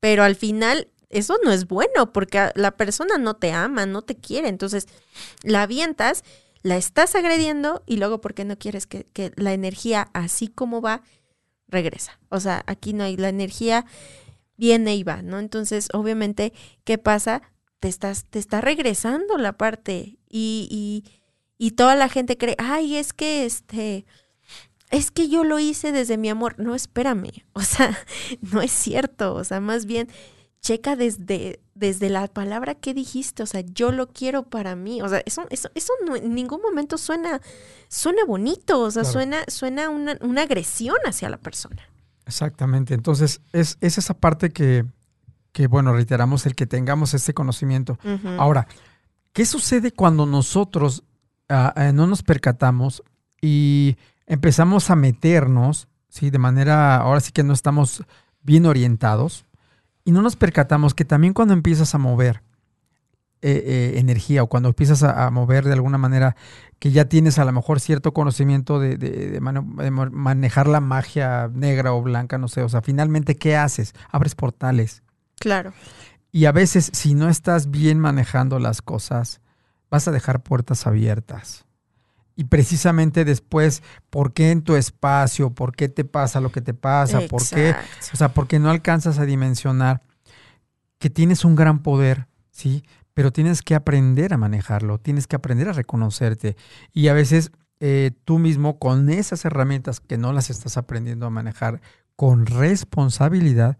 [0.00, 4.16] Pero al final eso no es bueno, porque la persona no te ama, no te
[4.16, 4.86] quiere, entonces
[5.42, 6.24] la avientas,
[6.62, 11.02] la estás agrediendo y luego porque no quieres que, que la energía así como va,
[11.68, 12.18] regresa.
[12.28, 13.84] O sea, aquí no hay la energía
[14.56, 15.38] viene y va, ¿no?
[15.38, 16.52] Entonces, obviamente,
[16.84, 17.42] ¿qué pasa?
[17.82, 21.04] Te estás, te está regresando la parte y, y,
[21.58, 24.06] y toda la gente cree, ay, es que este,
[24.92, 26.54] es que yo lo hice desde mi amor.
[26.60, 27.98] No, espérame, o sea,
[28.52, 30.08] no es cierto, o sea, más bien
[30.60, 35.08] checa desde, desde la palabra que dijiste, o sea, yo lo quiero para mí, o
[35.08, 37.40] sea, eso, eso, eso no, en ningún momento suena,
[37.88, 41.82] suena bonito, o sea, suena, suena una, una, agresión hacia la persona.
[42.26, 44.84] Exactamente, entonces es, es esa parte que,
[45.52, 47.98] que, bueno, reiteramos el que tengamos este conocimiento.
[48.38, 48.66] Ahora,
[49.32, 51.04] ¿qué sucede cuando nosotros
[51.48, 53.02] ah, eh, no nos percatamos
[53.40, 56.30] y empezamos a meternos, ¿sí?
[56.30, 58.02] De manera, ahora sí que no estamos
[58.42, 59.44] bien orientados
[60.04, 62.42] y no nos percatamos que también cuando empiezas a mover
[63.42, 66.36] eh, eh, energía o cuando empiezas a, mover de alguna manera
[66.78, 72.02] que ya tienes a lo mejor cierto conocimiento de, de, manejar la magia negra o
[72.02, 73.94] blanca, no sé, o sea, finalmente, ¿qué haces?
[74.10, 75.01] Abres portales
[75.42, 75.72] Claro.
[76.30, 79.40] Y a veces, si no estás bien manejando las cosas,
[79.90, 81.66] vas a dejar puertas abiertas.
[82.34, 85.50] Y precisamente después, ¿por qué en tu espacio?
[85.50, 87.20] ¿Por qué te pasa lo que te pasa?
[87.28, 87.74] ¿Por qué?
[88.12, 90.00] O sea, porque no alcanzas a dimensionar
[90.98, 92.82] que tienes un gran poder, ¿sí?
[93.14, 96.56] pero tienes que aprender a manejarlo, tienes que aprender a reconocerte.
[96.92, 101.30] Y a veces eh, tú mismo con esas herramientas que no las estás aprendiendo a
[101.30, 101.80] manejar
[102.16, 103.78] con responsabilidad,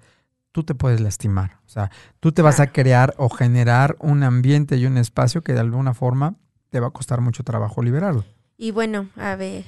[0.52, 1.58] tú te puedes lastimar.
[1.66, 5.54] O sea, tú te vas a crear o generar un ambiente y un espacio que
[5.54, 6.36] de alguna forma
[6.70, 8.24] te va a costar mucho trabajo liberarlo.
[8.56, 9.64] Y bueno, a ver,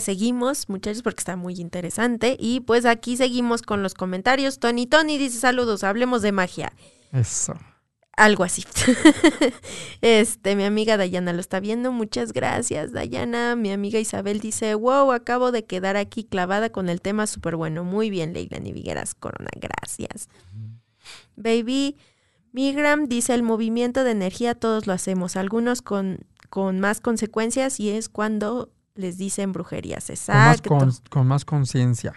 [0.00, 2.36] seguimos, muchachos, porque está muy interesante.
[2.38, 4.58] Y pues aquí seguimos con los comentarios.
[4.58, 6.72] Tony Tony dice saludos, hablemos de magia.
[7.12, 7.54] Eso.
[8.16, 8.64] Algo así.
[10.00, 11.90] este, mi amiga Dayana lo está viendo.
[11.90, 13.56] Muchas gracias, Dayana.
[13.56, 17.82] Mi amiga Isabel dice, wow, acabo de quedar aquí clavada con el tema súper bueno.
[17.84, 19.50] Muy bien, Leila Nivigueras Corona.
[19.56, 20.28] Gracias.
[21.36, 21.96] Baby
[22.54, 27.90] Migram dice, el movimiento de energía todos lo hacemos, algunos con, con más consecuencias y
[27.90, 30.08] es cuando les dicen brujerías.
[30.08, 30.78] Exacto.
[31.10, 32.12] Con más conciencia.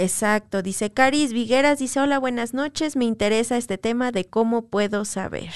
[0.00, 5.04] Exacto, dice Caris Vigueras, dice hola, buenas noches, me interesa este tema de cómo puedo
[5.04, 5.50] saber.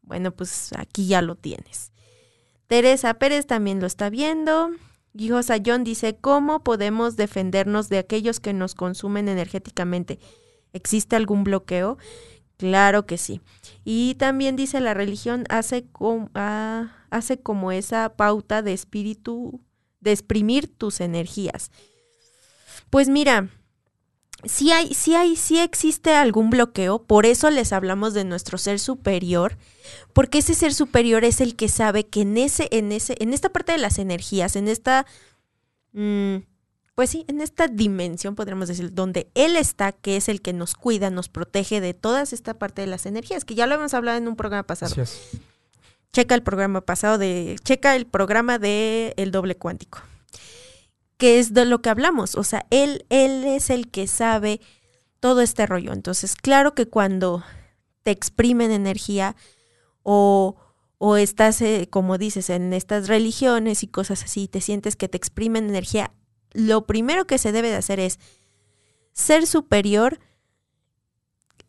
[0.00, 1.92] Bueno, pues aquí ya lo tienes.
[2.66, 4.70] Teresa Pérez también lo está viendo.
[5.12, 10.18] Guijo Sayón dice, ¿cómo podemos defendernos de aquellos que nos consumen energéticamente?
[10.72, 11.98] ¿Existe algún bloqueo?
[12.56, 13.42] Claro que sí.
[13.84, 15.84] Y también dice, la religión hace,
[16.34, 19.60] ah, hace como esa pauta de espíritu,
[20.00, 21.70] de exprimir tus energías.
[22.92, 23.48] Pues mira,
[24.44, 28.78] si hay, si hay, si existe algún bloqueo, por eso les hablamos de nuestro ser
[28.78, 29.56] superior,
[30.12, 33.48] porque ese ser superior es el que sabe que en ese, en ese, en esta
[33.48, 35.06] parte de las energías, en esta,
[35.94, 36.36] mm,
[36.94, 40.74] pues sí, en esta dimensión, podríamos decir, donde él está, que es el que nos
[40.74, 44.18] cuida, nos protege de toda esta parte de las energías, que ya lo hemos hablado
[44.18, 44.94] en un programa pasado.
[46.12, 50.02] Checa el programa pasado de, checa el programa de el doble cuántico
[51.22, 52.34] que es de lo que hablamos.
[52.34, 54.60] O sea, él, él es el que sabe
[55.20, 55.92] todo este rollo.
[55.92, 57.44] Entonces, claro que cuando
[58.02, 59.36] te exprimen energía
[60.02, 60.56] o,
[60.98, 65.16] o estás, eh, como dices, en estas religiones y cosas así, te sientes que te
[65.16, 66.12] exprimen energía,
[66.54, 68.18] lo primero que se debe de hacer es
[69.12, 70.18] ser superior,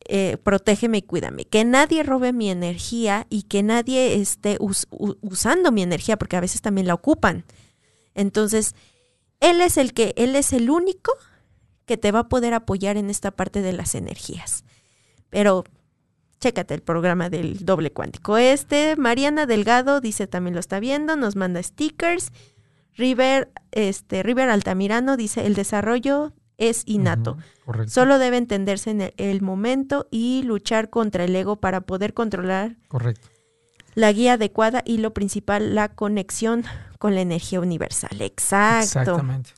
[0.09, 5.83] eh, protégeme y cuídame, que nadie robe mi energía y que nadie esté usando mi
[5.83, 7.45] energía, porque a veces también la ocupan.
[8.15, 8.73] Entonces,
[9.43, 11.11] él es el que, Él es el único
[11.85, 14.63] que te va a poder apoyar en esta parte de las energías.
[15.29, 15.65] Pero
[16.39, 18.37] chécate el programa del doble cuántico.
[18.37, 22.31] Este, Mariana Delgado dice también lo está viendo, nos manda stickers.
[22.95, 27.37] River, este, River Altamirano dice el desarrollo es innato.
[27.87, 33.27] Solo debe entenderse en el, momento y luchar contra el ego para poder controlar correcto.
[33.95, 36.63] La guía adecuada y lo principal, la conexión
[36.99, 38.21] con la energía universal.
[38.21, 39.01] Exacto.
[39.01, 39.51] Exactamente.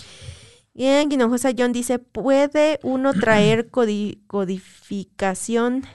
[0.74, 3.70] Bien, Guinojosa John dice, ¿puede uno traer
[4.28, 5.86] codificación?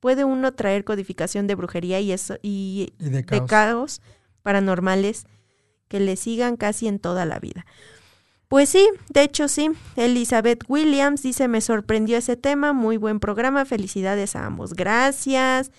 [0.00, 4.02] ¿Puede uno traer codificación de brujería y eso y, de, caos.
[4.42, 5.26] paranormales
[5.88, 7.64] que le sigan casi en toda la vida?
[8.48, 9.70] Pues sí, de hecho sí.
[9.96, 14.74] Elizabeth Williams dice, me sorprendió ese tema, muy buen programa, felicidades a ambos.
[14.74, 15.70] Gracias.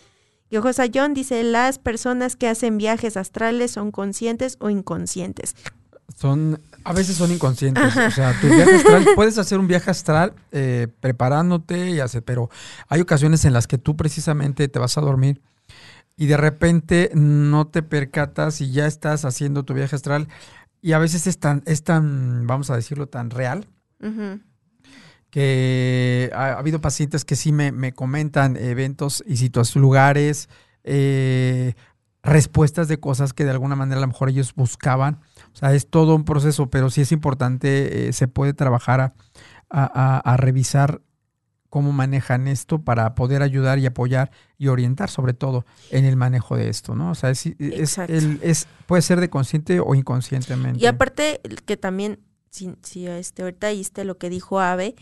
[0.56, 5.54] Y José John dice, las personas que hacen viajes astrales son conscientes o inconscientes.
[6.16, 7.94] Son, a veces son inconscientes.
[7.98, 12.50] O sea, tu viaje astral, puedes hacer un viaje astral eh, preparándote y hacer, pero
[12.88, 15.42] hay ocasiones en las que tú precisamente te vas a dormir
[16.16, 20.30] y de repente no te percatas y ya estás haciendo tu viaje astral
[20.82, 23.68] y a veces es tan, es tan vamos a decirlo, tan real
[25.36, 30.50] que ha, habido pacientes que sí me, comentan eventos y situaciones, lugares,
[30.86, 31.74] eh,
[32.24, 35.20] respuestas de cosas que de alguna manera a lo mejor ellos buscaban.
[35.54, 39.14] O sea, es todo un proceso, pero sí es importante, eh, se puede trabajar
[39.70, 41.02] a, revisar
[41.70, 46.56] cómo manejan esto para poder ayudar y apoyar y orientar sobre todo en el manejo
[46.56, 47.12] de esto, ¿no?
[47.12, 50.80] O sea, es, es, puede ser de consciente o inconscientemente.
[50.82, 52.22] Y aparte que también,
[52.52, 54.96] si, si este, ahorita oíste lo que dijo Ave,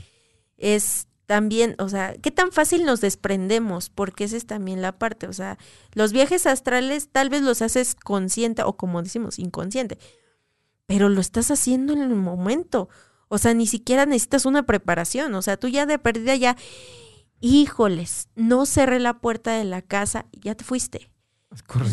[0.64, 5.28] es también, o sea, qué tan fácil nos desprendemos, porque esa es también la parte,
[5.28, 5.58] o sea,
[5.94, 9.98] los viajes astrales tal vez los haces consciente o como decimos, inconsciente,
[10.86, 12.90] pero lo estás haciendo en el momento,
[13.30, 16.58] o sea, ni siquiera necesitas una preparación, o sea, tú ya de perdida ya,
[17.40, 21.10] híjoles, no cerré la puerta de la casa, ya te fuiste.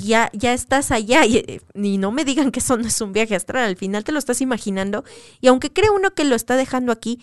[0.02, 3.36] Ya, ya estás allá y, y, no me digan que eso no es un viaje
[3.36, 5.04] astral, al final te lo estás imaginando
[5.42, 7.22] y aunque cree uno que lo está dejando aquí,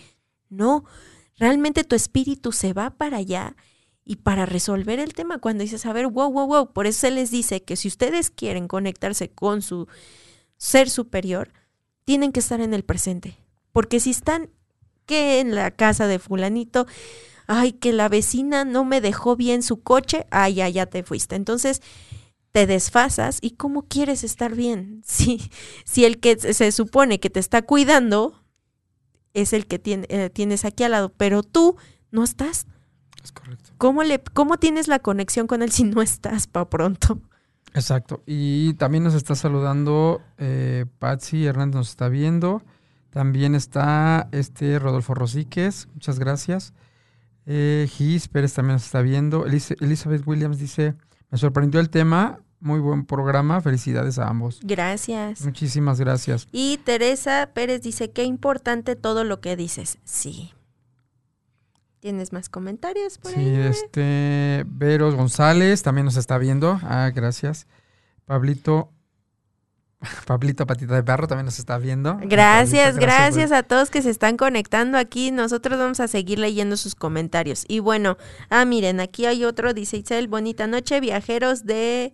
[0.49, 0.85] no,
[1.37, 3.55] realmente tu espíritu se va para allá
[4.03, 7.11] y para resolver el tema cuando dices, a ver, wow, wow, wow, por eso se
[7.11, 9.87] les dice que si ustedes quieren conectarse con su
[10.57, 11.51] ser superior,
[12.05, 13.37] tienen que estar en el presente,
[13.71, 14.49] porque si están
[15.05, 16.85] que en la casa de fulanito,
[17.47, 21.35] ay, que la vecina no me dejó bien su coche, ay, ya, ya te fuiste.
[21.35, 21.81] Entonces,
[22.51, 25.01] te desfasas y cómo quieres estar bien.
[25.07, 25.49] Si,
[25.85, 28.36] si el que se supone que te está cuidando
[29.33, 31.77] es el que tiene, eh, tienes aquí al lado, pero tú
[32.11, 32.67] no estás.
[33.23, 33.71] Es correcto.
[33.77, 37.19] ¿Cómo, le, ¿Cómo tienes la conexión con él si no estás para pronto?
[37.73, 38.23] Exacto.
[38.25, 42.63] Y también nos está saludando eh, Patsy Hernández, nos está viendo.
[43.09, 46.73] También está este Rodolfo Rosiques, muchas gracias.
[47.45, 49.45] Eh, Gis Pérez también nos está viendo.
[49.45, 50.95] Elizabeth Williams dice,
[51.29, 54.59] me sorprendió el tema, muy buen programa, felicidades a ambos.
[54.63, 55.41] Gracias.
[55.41, 56.47] Muchísimas gracias.
[56.51, 59.99] Y Teresa Pérez dice, qué importante todo lo que dices.
[60.03, 60.53] Sí.
[61.99, 63.55] ¿Tienes más comentarios por sí, ahí?
[63.55, 66.79] este, Veros González también nos está viendo.
[66.83, 67.67] Ah, gracias.
[68.25, 68.91] Pablito,
[70.27, 72.19] Pablito Patita de Perro también nos está viendo.
[72.21, 75.31] Gracias, gracias, a todos que se están conectando aquí.
[75.31, 77.65] Nosotros vamos a seguir leyendo sus comentarios.
[77.67, 78.17] Y bueno,
[78.49, 82.13] ah, miren, aquí hay otro, dice Isabel, bonita noche, viajeros de,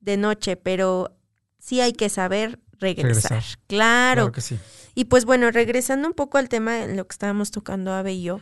[0.00, 1.16] de noche, pero
[1.58, 3.42] sí hay que saber regresar.
[3.66, 4.22] Claro.
[4.22, 4.58] Claro que sí.
[4.94, 8.22] Y pues bueno, regresando un poco al tema en lo que estábamos tocando Ave y
[8.22, 8.40] yo,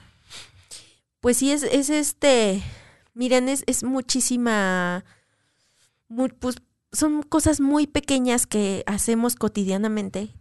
[1.20, 2.62] pues sí es, es este,
[3.14, 5.04] miren, es, es muchísima,
[6.08, 6.56] muy, pues
[6.92, 10.34] son cosas muy pequeñas que hacemos cotidianamente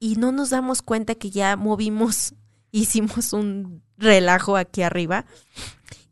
[0.00, 2.34] y no nos damos cuenta que ya movimos,
[2.72, 5.24] hicimos un relajo aquí arriba,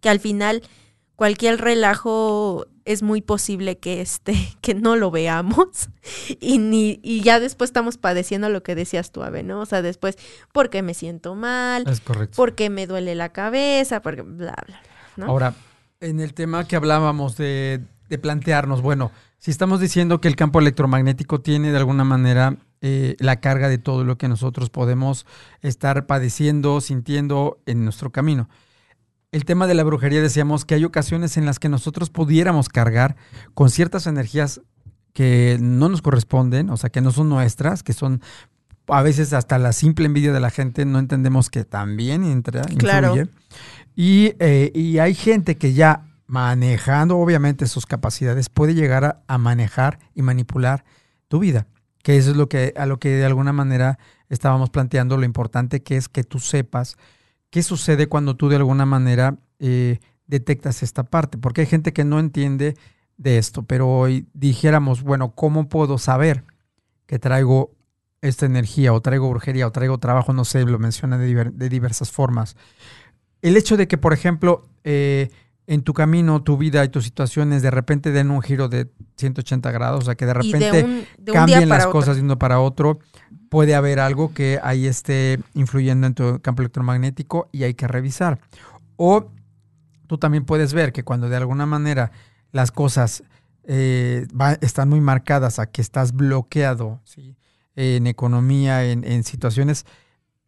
[0.00, 0.62] que al final
[1.16, 5.90] cualquier relajo es muy posible que este que no lo veamos
[6.40, 9.60] y ni y ya después estamos padeciendo lo que decías tú Ave, ¿no?
[9.60, 10.16] O sea, después
[10.52, 12.36] porque me siento mal, Es correcto.
[12.36, 14.82] porque me duele la cabeza, porque bla bla, bla
[15.16, 15.26] ¿no?
[15.26, 15.54] Ahora,
[16.00, 20.60] en el tema que hablábamos de, de plantearnos, bueno, si estamos diciendo que el campo
[20.60, 25.26] electromagnético tiene de alguna manera eh, la carga de todo lo que nosotros podemos
[25.60, 28.48] estar padeciendo, sintiendo en nuestro camino.
[29.32, 33.16] El tema de la brujería decíamos que hay ocasiones en las que nosotros pudiéramos cargar
[33.54, 34.60] con ciertas energías
[35.14, 38.20] que no nos corresponden, o sea, que no son nuestras, que son
[38.88, 43.08] a veces hasta la simple envidia de la gente, no entendemos que también entra, Claro.
[43.16, 43.30] influye.
[43.96, 49.38] Y, eh, y hay gente que ya manejando obviamente sus capacidades puede llegar a, a
[49.38, 50.84] manejar y manipular
[51.28, 51.66] tu vida,
[52.02, 55.82] que eso es lo que a lo que de alguna manera estábamos planteando, lo importante
[55.82, 56.96] que es que tú sepas
[57.52, 62.02] qué sucede cuando tú de alguna manera eh, detectas esta parte, porque hay gente que
[62.02, 62.76] no entiende
[63.18, 66.44] de esto, pero hoy dijéramos, bueno, ¿cómo puedo saber
[67.06, 67.70] que traigo
[68.22, 70.32] esta energía o traigo brujería o traigo trabajo?
[70.32, 72.56] No sé, lo menciona de, diver- de diversas formas.
[73.42, 75.28] El hecho de que, por ejemplo, eh,
[75.66, 79.70] en tu camino, tu vida y tus situaciones de repente den un giro de 180
[79.72, 81.92] grados, o sea, que de repente de un, de un día cambien las otro.
[81.92, 82.98] cosas de uno para otro,
[83.52, 88.40] puede haber algo que ahí esté influyendo en tu campo electromagnético y hay que revisar.
[88.96, 89.30] O
[90.06, 92.12] tú también puedes ver que cuando de alguna manera
[92.50, 93.24] las cosas
[93.64, 94.26] eh,
[94.62, 97.02] están muy marcadas a que estás bloqueado
[97.76, 99.84] en economía, en, en situaciones,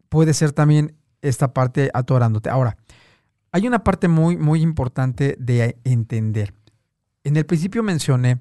[0.09, 2.49] puede ser también esta parte atorándote.
[2.49, 2.75] Ahora,
[3.51, 6.55] hay una parte muy, muy importante de entender.
[7.23, 8.39] En el principio mencioné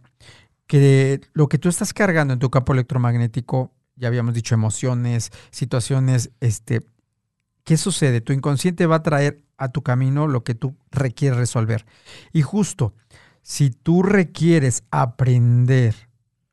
[0.67, 6.31] que lo que tú estás cargando en tu campo electromagnético, ya habíamos dicho emociones, situaciones,
[6.41, 6.83] este,
[7.65, 8.21] ¿qué sucede?
[8.21, 11.87] Tu inconsciente va a traer a tu camino lo que tú requieres resolver.
[12.33, 12.95] Y justo,
[13.43, 15.95] si tú requieres aprender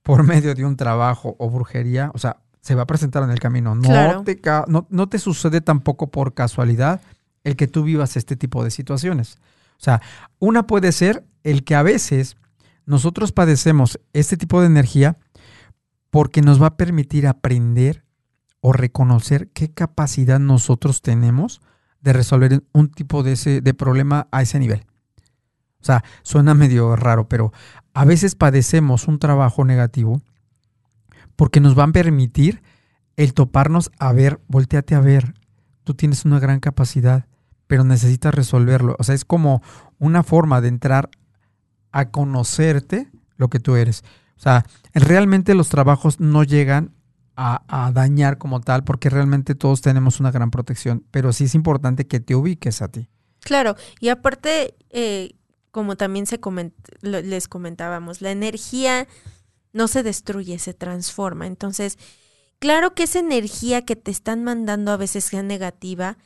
[0.03, 3.39] por medio de un trabajo o brujería, o sea, se va a presentar en el
[3.39, 3.73] camino.
[3.75, 4.23] No, Claro.
[4.23, 7.01] te, no, no te sucede tampoco por casualidad
[7.43, 9.37] el que tú vivas este tipo de situaciones.
[9.79, 10.01] O sea,
[10.37, 12.37] una puede ser el que a veces
[12.85, 15.17] nosotros padecemos este tipo de energía
[16.11, 18.05] porque nos va a permitir aprender
[18.59, 21.61] o reconocer qué capacidad nosotros tenemos
[22.01, 24.85] de resolver un tipo de, ese, problema a ese nivel.
[25.81, 27.51] O sea, suena medio raro, pero
[27.93, 30.21] a veces padecemos un trabajo negativo
[31.35, 32.61] porque nos van a permitir
[33.15, 35.33] el toparnos a ver, volteate a ver,
[35.83, 37.25] tú tienes una gran capacidad,
[37.67, 38.95] pero necesitas resolverlo.
[38.99, 39.63] O sea, es como
[39.97, 41.09] una forma de entrar
[41.91, 44.03] a conocerte lo que tú eres.
[44.41, 44.65] O sea,
[44.95, 46.95] realmente los trabajos no llegan
[47.35, 51.53] a, a dañar como tal, porque realmente todos tenemos una gran protección, pero sí es
[51.53, 53.07] importante que te ubiques a ti.
[53.41, 55.35] Claro, y aparte, eh,
[55.69, 59.07] como también se coment- les comentábamos, la energía
[59.73, 61.45] no se destruye, se transforma.
[61.45, 61.99] Entonces,
[62.57, 66.17] claro que esa energía que te están mandando a veces sea negativa,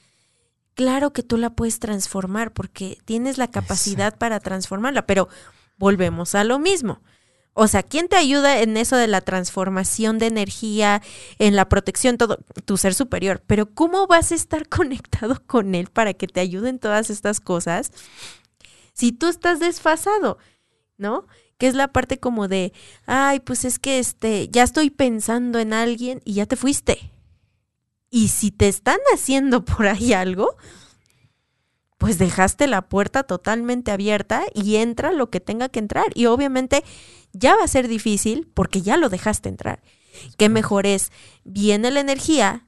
[0.73, 5.27] claro que tú la puedes transformar porque tienes la capacidad para transformarla, pero
[5.77, 7.01] volvemos a lo mismo.
[7.57, 11.01] O sea, ¿quién te ayuda en eso de la transformación de energía,
[11.39, 12.39] en la protección, todo?
[12.65, 13.41] Tu ser superior.
[13.47, 17.91] Pero ¿cómo vas a estar conectado con él para que te ayuden todas estas cosas
[18.93, 20.37] si tú estás desfasado?
[20.97, 21.27] ¿No?
[21.57, 22.73] Que es la parte como de,
[23.05, 27.09] ay, pues es que este, ya estoy pensando en alguien y ya te fuiste.
[28.09, 30.57] Y si te están haciendo por ahí algo,
[31.97, 36.07] pues dejaste la puerta totalmente abierta y entra lo que tenga que entrar.
[36.15, 36.83] Y obviamente
[37.35, 39.81] ya va a ser difícil porque ya lo dejaste entrar.
[40.37, 41.11] ¿Qué mejor es?
[41.43, 42.67] Viene la energía,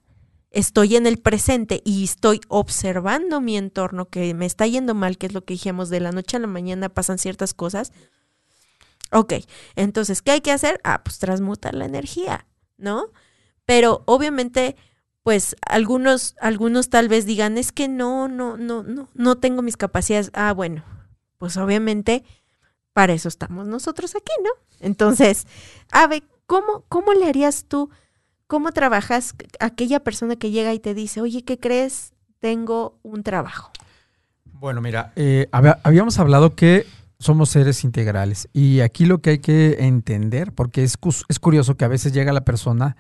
[0.52, 5.28] estoy en el presente y estoy observando mi entorno que me está yendo mal, que
[5.28, 7.94] es lo que dijimos, de la noche a la mañana pasan ciertas cosas.
[9.12, 9.34] Ok,
[9.76, 10.82] entonces, ¿qué hay que hacer?
[10.84, 12.46] Ah, pues transmutar la energía,
[12.78, 13.12] ¿no?
[13.66, 14.76] Pero obviamente,
[15.24, 19.78] pues algunos, algunos tal vez digan, es que no, no, no, no, no tengo mis
[19.78, 20.30] capacidades.
[20.34, 20.84] Ah, bueno,
[21.38, 22.26] pues obviamente
[22.98, 24.50] para eso estamos nosotros aquí, ¿no?
[24.80, 25.46] Entonces,
[25.92, 27.92] Ave, ¿cómo, cómo le harías tú?
[28.48, 32.14] ¿Cómo trabajas aquella persona que llega y te dice, oye, ¿qué crees?
[32.40, 33.70] Tengo un trabajo.
[34.46, 36.88] Bueno, mira, eh, habíamos hablado que
[37.20, 40.98] somos seres integrales y aquí lo que hay que entender, porque es,
[41.30, 42.98] es curioso que a veces llega la persona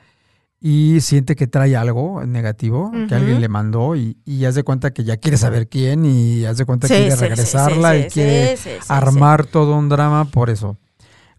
[0.59, 4.91] y siente que trae algo negativo que alguien le mandó y, y haz de cuenta
[4.91, 9.45] que ya quiere saber quién y haz de cuenta que quiere regresarla y quiere armar
[9.45, 10.77] todo un drama por eso.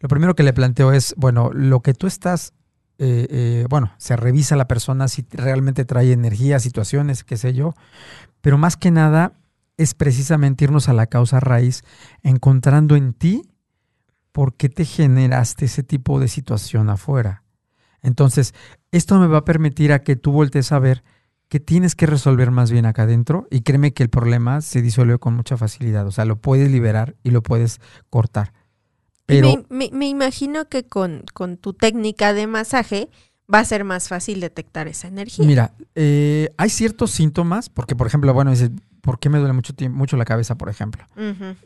[0.00, 2.52] Lo primero que le planteo es, bueno, lo que tú estás,
[2.98, 7.74] eh, eh, bueno, se revisa la persona si realmente trae energía, situaciones, qué sé yo,
[8.40, 9.32] pero más que nada
[9.76, 11.82] es precisamente irnos a la causa raíz,
[12.22, 13.42] encontrando en ti
[14.30, 17.42] por qué te generaste ese tipo de situación afuera.
[18.02, 18.54] Entonces,
[18.92, 21.02] esto me va a permitir a que tú voltees a ver
[21.48, 25.18] que tienes que resolver más bien acá adentro y créeme que el problema se disuelve
[25.18, 27.80] con mucha facilidad, o sea, lo puedes liberar y lo puedes
[28.10, 28.52] cortar.
[29.24, 33.10] Pero me, imagino que con, con, tu técnica de masaje
[33.52, 35.44] va a ser más fácil detectar esa energía.
[35.44, 38.70] Mira, eh, hay ciertos síntomas, porque por ejemplo, bueno, dices,
[39.02, 41.06] ¿por qué me duele mucho, mucho la cabeza, por ejemplo?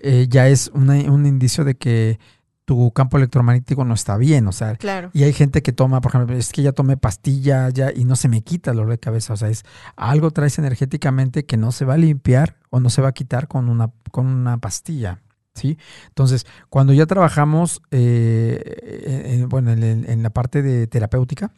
[0.01, 2.18] Eh, ya es un indicio de que
[2.65, 5.11] tu campo electromagnético no está bien, o sea, claro.
[5.13, 8.17] y hay gente que toma, por ejemplo, es que ya tomé pastilla ya y no
[8.17, 9.65] se me quita el dolor de cabeza, o sea, es
[9.97, 13.49] algo traes energéticamente que no se va a limpiar o no se va a quitar
[13.49, 15.21] con una, con una pastilla,
[15.55, 15.79] ¿sí?
[16.09, 21.53] Entonces, cuando ya trabajamos, eh, bueno, en, la parte de terapéutica,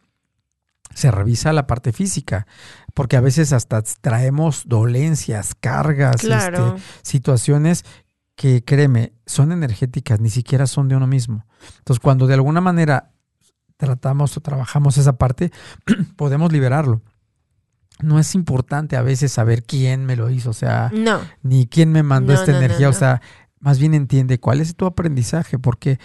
[0.94, 2.46] se revisa la parte física,
[2.94, 6.60] porque a veces hasta traemos dolencias, cargas, este,
[7.02, 7.84] situaciones
[8.36, 11.46] que créeme, son energéticas, ni siquiera son de uno mismo.
[11.78, 13.12] Entonces, cuando de alguna manera
[13.76, 15.52] tratamos o trabajamos esa parte,
[16.16, 17.02] podemos liberarlo.
[18.00, 20.90] No es importante a veces saber quién me lo hizo, o sea,
[21.42, 23.22] ni quién me mandó esta energía, o sea,
[23.60, 25.98] más bien entiende cuál es tu aprendizaje, porque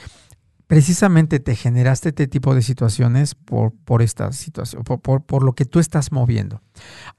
[0.68, 5.66] precisamente te generaste este tipo de situaciones por, por esta situación, por, por, lo que
[5.66, 6.62] tú estás moviendo.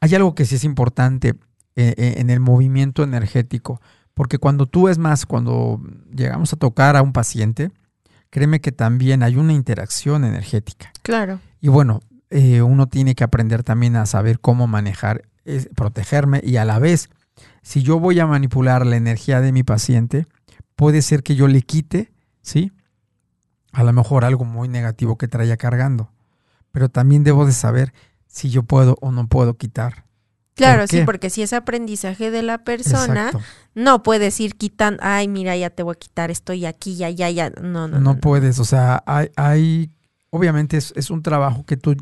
[0.00, 1.30] Hay algo que sí es importante
[1.74, 3.80] eh, eh, en el movimiento energético.
[4.20, 5.80] Porque cuando tú es más, cuando
[6.14, 7.70] llegamos a tocar a un paciente,
[8.28, 10.92] créeme que también hay una interacción energética.
[11.00, 11.40] Claro.
[11.62, 15.22] Y bueno, eh, uno tiene que aprender también a saber cómo manejar,
[15.74, 17.08] protegerme y a la vez,
[17.62, 20.26] si yo voy a manipular la energía de mi paciente,
[20.76, 22.12] puede ser que yo le quite,
[22.42, 22.72] ¿sí?
[23.72, 26.12] A lo mejor algo muy negativo que traía cargando.
[26.72, 27.94] Pero también debo de saber
[28.26, 30.09] si yo puedo o no puedo quitar
[30.64, 33.30] Claro, sí, porque si es aprendizaje de la persona,
[33.74, 37.30] no puedes ir quitando, ay, mira, ya te voy a quitar, estoy aquí, ya, ya,
[37.30, 37.50] ya.
[37.50, 38.00] No, no.
[38.00, 39.90] No, puedes, o sea, hay, hay
[40.30, 41.96] obviamente es, es un trabajo que tú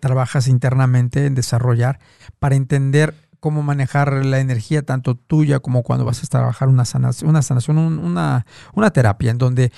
[0.00, 1.98] trabajas internamente en desarrollar
[2.38, 7.28] para entender cómo manejar la energía tanto tuya como cuando vas a trabajar una sanación,
[7.28, 9.70] una sanación, una, una terapia en donde,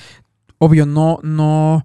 [0.59, 1.84] obvio, no, no,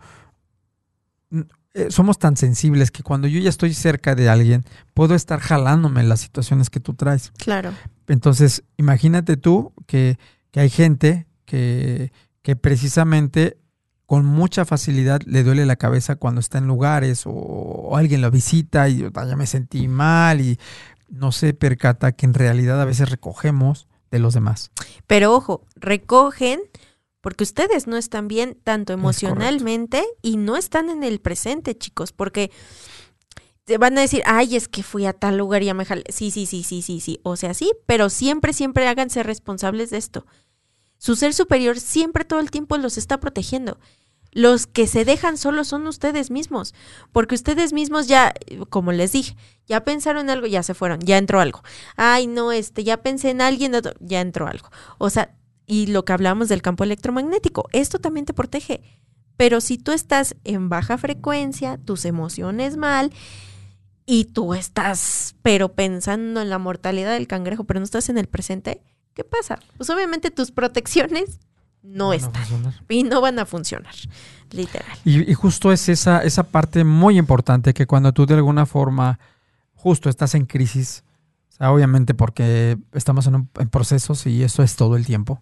[1.74, 6.04] eh, somos tan sensibles que cuando yo ya estoy cerca de alguien, puedo estar jalándome
[6.04, 7.32] las situaciones que tú traes.
[7.38, 7.74] Claro.
[8.08, 10.18] Entonces, imagínate tú que,
[10.54, 12.12] hay gente que,
[12.42, 13.58] que, precisamente
[14.06, 18.90] con mucha facilidad le duele la cabeza cuando está en lugares o, alguien lo visita
[18.90, 20.60] y ya me sentí mal y
[21.08, 24.72] no se percata que en realidad a veces recogemos de los demás.
[25.08, 26.60] Pero ojo, recogen
[27.22, 32.52] porque ustedes no están bien tanto emocionalmente y no están en el presente, chicos, porque
[33.64, 36.04] te van a decir, ay, es que fui a tal lugar y ya me jalé.
[36.10, 37.20] Sí, sí, sí, sí, sí, sí.
[37.24, 40.26] O sea, sí, pero siempre, siempre háganse responsables de esto.
[40.98, 43.80] Su ser superior siempre todo el tiempo los está protegiendo.
[44.34, 46.74] Los que se dejan solos son ustedes mismos,
[47.12, 48.34] porque ustedes mismos ya,
[48.70, 49.36] como les dije,
[49.68, 51.62] ya pensaron algo, ya se fueron, ya entró algo.
[51.98, 54.70] Ay, no, este, ya pensé en alguien, ya entró algo.
[55.00, 55.36] O sea,
[55.72, 57.70] y lo que hablamos del campo electromagnético.
[57.72, 58.82] Esto también te protege.
[59.38, 63.14] Pero si tú estás en baja frecuencia, tus emociones mal,
[64.06, 68.28] y tú estás, pero pensando en la mortalidad del cangrejo, pero no estás en el
[68.28, 68.82] presente,
[69.14, 69.60] ¿qué pasa?
[69.78, 71.40] Pues obviamente tus protecciones
[71.84, 72.44] no, están
[72.90, 73.96] y no van a funcionar,
[74.52, 74.98] literal.
[75.06, 79.20] Y, justo es esa, esa parte muy importante que cuando tú de alguna forma
[79.74, 81.06] justo estás en crisis,
[81.60, 85.40] obviamente porque estamos en, procesos y eso es todo el tiempo,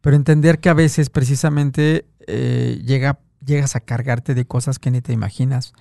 [0.00, 5.00] pero entender que a veces precisamente eh, llega, llegas a cargarte de cosas que ni
[5.00, 5.72] te imaginas,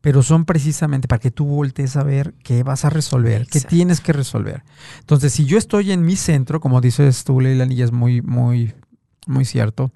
[0.00, 4.00] pero son precisamente para que tú voltees a ver qué vas a resolver, qué tienes
[4.00, 4.64] que resolver.
[5.00, 8.74] Entonces, si yo estoy en mi centro, como dices tú, Leilani, y es muy, muy,
[9.26, 9.92] muy cierto,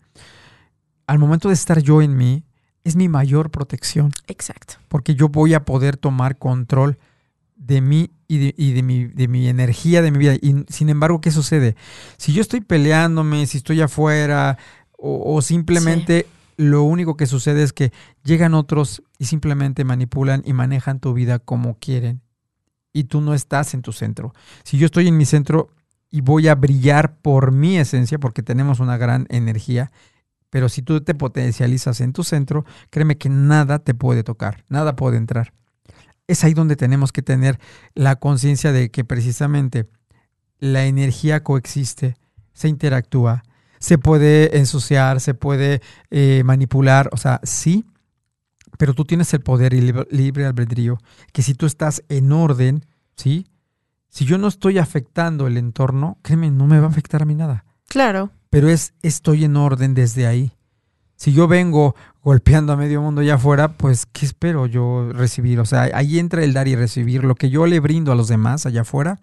[1.06, 2.44] al momento de estar yo en mí,
[2.84, 4.12] es mi mayor protección.
[4.26, 4.74] Exacto.
[4.88, 6.98] Porque yo voy a poder tomar control
[7.56, 10.34] de mí y de, mi, de mi energía, de mi vida.
[10.34, 11.76] Y sin embargo, ¿qué sucede?
[12.16, 14.58] Si yo estoy peleándome, si estoy afuera,
[14.96, 16.26] o, simplemente
[16.56, 17.92] lo único que sucede es que
[18.22, 22.22] llegan otros y simplemente manipulan y manejan tu vida como quieren.
[22.92, 24.32] Y tú no estás en tu centro.
[24.62, 25.68] Si yo estoy en mi centro
[26.10, 29.90] y voy a brillar por mi esencia, porque tenemos una gran energía,
[30.48, 34.94] pero si tú te potencializas en tu centro, créeme que nada te puede tocar, nada
[34.96, 35.52] puede entrar.
[36.26, 37.58] Es ahí donde tenemos que tener
[37.94, 39.88] la conciencia de que precisamente
[40.58, 42.16] la energía coexiste,
[42.52, 43.42] se interactúa,
[43.78, 47.84] se puede ensuciar, se puede eh, manipular, o sea, sí,
[48.78, 50.98] pero tú tienes el poder y libre, albedrío,
[51.32, 53.46] que si tú estás en orden, ¿sí?
[54.08, 57.34] Si yo no estoy afectando el entorno, créeme, no me va a afectar a mí
[57.34, 57.64] nada.
[57.88, 58.30] Claro.
[58.50, 60.52] Pero es, estoy en orden desde ahí.
[61.16, 61.94] Si yo vengo
[62.24, 65.60] golpeando a medio mundo allá afuera, pues, ¿qué espero yo recibir?
[65.60, 67.22] O sea, ahí entra el dar y recibir.
[67.22, 69.20] Lo que yo le brindo a los demás allá afuera,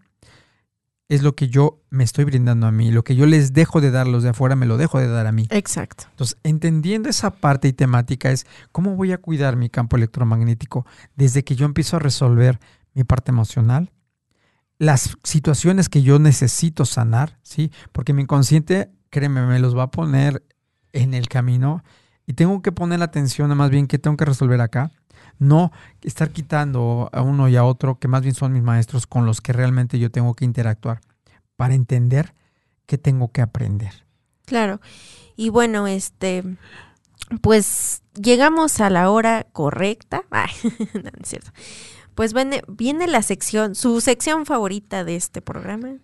[1.10, 2.92] es lo que yo me estoy brindando a mí.
[2.92, 5.08] Lo que yo les dejo de dar a los de afuera, me lo dejo de
[5.08, 5.48] dar a mí.
[5.50, 6.06] Exacto.
[6.12, 10.86] Entonces, entendiendo esa parte y temática es cómo voy a cuidar mi campo electromagnético
[11.16, 12.60] desde que yo empiezo a resolver
[12.94, 13.92] mi parte emocional,
[14.78, 17.72] las situaciones que yo necesito sanar, ¿sí?
[17.92, 20.46] Porque mi inconsciente, créeme, me los va a poner
[20.94, 21.84] en el camino
[22.32, 24.90] y tengo que poner la atención a más bien qué tengo que resolver acá
[25.38, 29.26] no estar quitando a uno y a otro, que más bien son mis maestros con
[29.26, 31.02] los que realmente yo tengo que interactuar
[31.58, 32.34] para entender
[32.86, 34.06] qué tengo que aprender.
[34.46, 34.80] Claro.
[35.36, 36.44] Y bueno, este,
[37.42, 40.24] pues llegamos a la hora correcta.
[40.32, 40.52] Ay,
[40.94, 41.52] no, es cierto.
[42.16, 45.96] Pues viene, viene la sección, su sección favorita de este programa,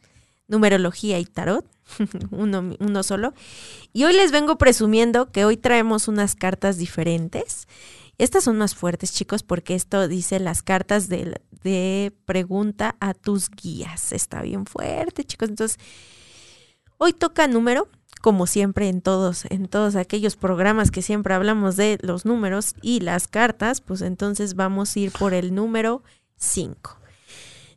[0.47, 1.65] numerología y tarot,
[2.31, 3.33] uno, solo.
[3.93, 7.67] Y hoy les vengo presumiendo que hoy traemos unas cartas diferentes
[8.17, 13.49] estas son más fuertes, chicos, porque esto dice las cartas de, de pregunta a tus
[13.49, 14.11] guías.
[14.11, 15.49] Está bien fuerte, chicos.
[15.49, 15.77] Entonces,
[16.97, 17.87] hoy toca número,
[18.21, 23.01] como siempre en todos, en todos aquellos programas que siempre hablamos de los números y
[23.01, 26.01] las cartas, pues entonces vamos a ir por el número
[26.37, 26.97] 5.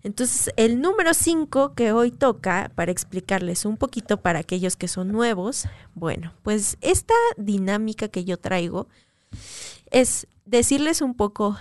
[0.02, 5.12] Entonces, el número 5 que hoy toca, para explicarles un poquito para aquellos que son
[5.12, 8.88] nuevos, bueno, pues esta dinámica que yo traigo
[9.90, 11.58] es decirles un poco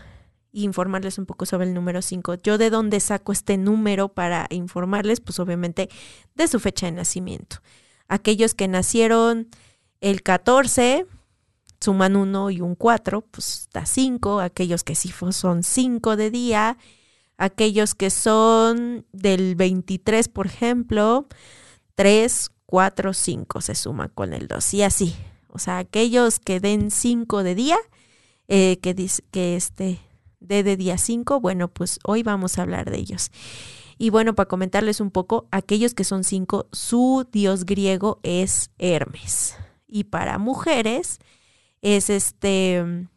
[0.51, 2.35] informarles un poco sobre el número 5.
[2.35, 5.89] Yo de dónde saco este número para informarles, pues obviamente
[6.35, 7.57] de su fecha de nacimiento.
[8.07, 9.47] Aquellos que nacieron
[10.01, 11.05] el 14,
[11.79, 14.39] suman 1 y un 4, pues da 5.
[14.39, 16.77] Aquellos que sí son 5 de día.
[17.41, 21.25] Aquellos que son del 23, por ejemplo,
[21.95, 25.15] 3, 4, 5 se suma con el 2 y así.
[25.47, 27.77] O sea, aquellos que den 5 de día
[28.49, 29.99] eh, que, dice, que este
[30.41, 33.31] de, de día 5, bueno, pues hoy vamos a hablar de ellos.
[33.97, 39.55] Y bueno, para comentarles un poco, aquellos que son cinco, su dios griego es Hermes.
[39.87, 41.19] Y para mujeres
[41.81, 43.07] es este,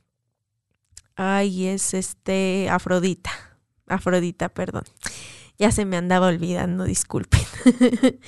[1.17, 3.52] ay, es este Afrodita.
[3.95, 4.85] Afrodita, perdón.
[5.59, 7.43] Ya se me andaba olvidando, disculpen.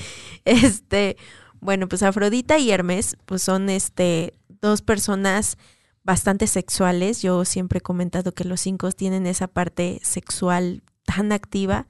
[0.45, 1.17] este,
[1.61, 5.57] bueno, pues Afrodita y Hermes, pues son este dos personas
[6.05, 7.23] bastante sexuales.
[7.23, 11.87] Yo siempre he comentado que los cinco tienen esa parte sexual tan activa.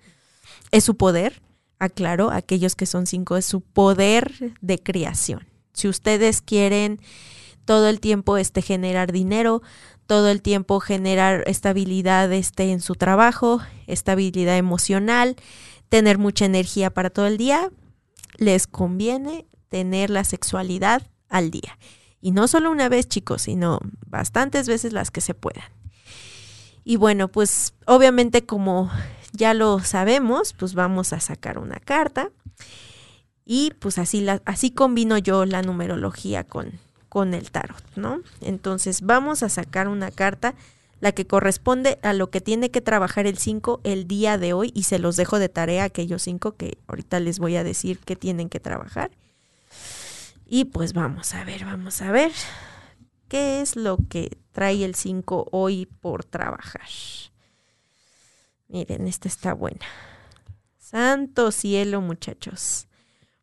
[0.71, 1.43] Es su poder,
[1.79, 5.47] aclaro, aquellos que son cinco, es su poder de creación.
[5.73, 7.01] Si ustedes quieren
[7.65, 9.63] todo el tiempo este, generar dinero,
[10.07, 15.37] todo el tiempo generar estabilidad este, en su trabajo, estabilidad emocional,
[15.89, 17.71] tener mucha energía para todo el día,
[18.39, 21.79] les conviene tener la sexualidad al día.
[22.21, 25.69] Y no solo una vez, chicos, sino bastantes veces las que se puedan.
[26.85, 28.91] Y bueno, pues obviamente como
[29.33, 32.31] ya lo sabemos, pues vamos a sacar una carta.
[33.45, 36.79] Y pues así, la, así combino yo la numerología con,
[37.15, 38.23] con el tarot, ¿no?
[38.41, 40.57] Entonces vamos a sacar una carta,
[40.99, 44.73] la que corresponde a lo que tiene que trabajar el 5 el día de hoy
[44.75, 48.17] y se los dejo de tarea aquellos 5 que ahorita les voy a decir que
[48.17, 49.13] tienen que trabajar.
[50.45, 52.33] Y pues vamos a ver, vamos a ver
[53.29, 56.89] qué es lo que trae el 5 hoy por trabajar.
[58.67, 59.87] Miren, esta está buena.
[60.81, 62.89] Santo cielo, muchachos.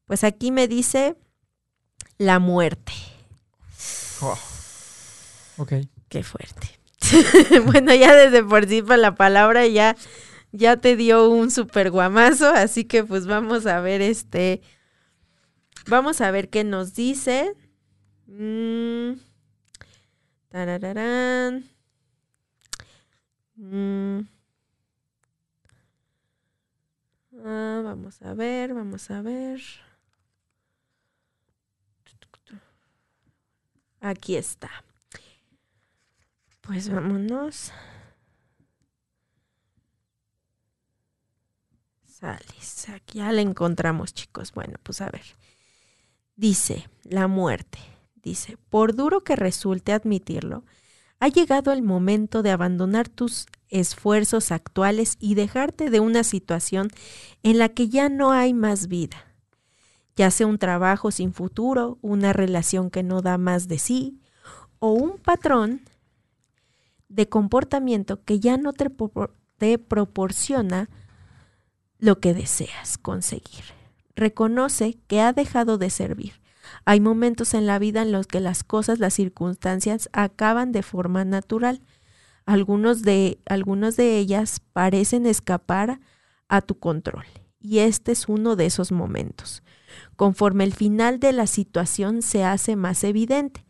[0.08, 1.16] Pues aquí me dice
[2.18, 2.92] la muerte.
[4.22, 4.38] Oh.
[5.58, 5.74] Ok.
[6.10, 6.80] Qué fuerte.
[7.66, 9.96] bueno, ya desde por sí para la palabra ya,
[10.52, 14.62] ya te dio un super guamazo, así que pues vamos a ver este,
[15.88, 17.54] vamos a ver qué nos dice.
[18.28, 19.14] Mm.
[23.56, 24.22] Mm.
[27.44, 29.62] Ah, vamos a ver, vamos a ver.
[34.02, 34.70] Aquí está.
[36.62, 37.72] Pues vámonos.
[42.06, 42.90] Sales.
[42.90, 44.52] Aquí ya la encontramos, chicos.
[44.54, 45.22] Bueno, pues a ver.
[46.36, 47.78] Dice, la muerte.
[48.16, 50.64] Dice, por duro que resulte admitirlo,
[51.20, 56.90] ha llegado el momento de abandonar tus esfuerzos actuales y dejarte de una situación
[57.44, 59.31] en la que ya no hay más vida
[60.16, 64.20] ya sea un trabajo sin futuro, una relación que no da más de sí,
[64.80, 65.82] o un patrón
[67.08, 68.90] de comportamiento que ya no te,
[69.78, 70.90] proporciona
[72.00, 73.64] lo que deseas conseguir.
[74.16, 76.42] Reconoce que ha dejado de servir.
[76.86, 81.26] Hay momentos en la vida en los que las cosas, las circunstancias acaban de forma
[81.26, 81.82] natural.
[82.46, 86.00] Algunos de, algunos de ellas parecen escapar
[86.48, 87.26] a tu control.
[87.60, 89.62] Y este es uno de esos momentos
[90.16, 93.66] conforme el final de la situación se hace más evidente.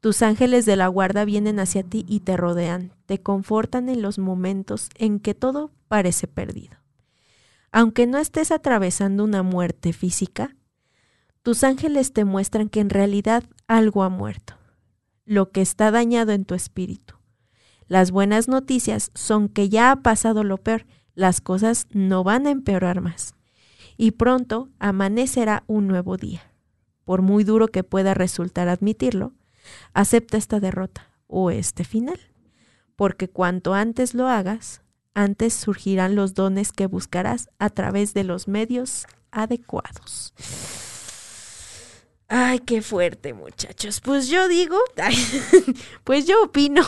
[0.00, 4.18] Tus ángeles de la guarda vienen hacia ti y te rodean, te confortan en los
[4.18, 6.76] momentos en que todo parece perdido.
[7.72, 10.56] Aunque no estés atravesando una muerte física,
[11.42, 14.54] tus ángeles te muestran que en realidad algo ha muerto,
[15.24, 17.14] lo que está dañado en tu espíritu.
[17.88, 22.50] Las buenas noticias son que ya ha pasado lo peor, las cosas no van a
[22.50, 23.35] empeorar más
[23.96, 26.52] y pronto amanecerá un nuevo día.
[27.04, 29.32] Por muy duro que pueda resultar admitirlo,
[29.94, 32.18] acepta esta derrota o este final,
[32.96, 34.82] porque cuanto antes lo hagas,
[35.14, 40.34] antes surgirán los dones que buscarás a través de los medios adecuados.
[42.28, 44.00] Ay, qué fuerte, muchachos.
[44.00, 44.76] Pues yo digo,
[46.04, 46.82] pues yo opino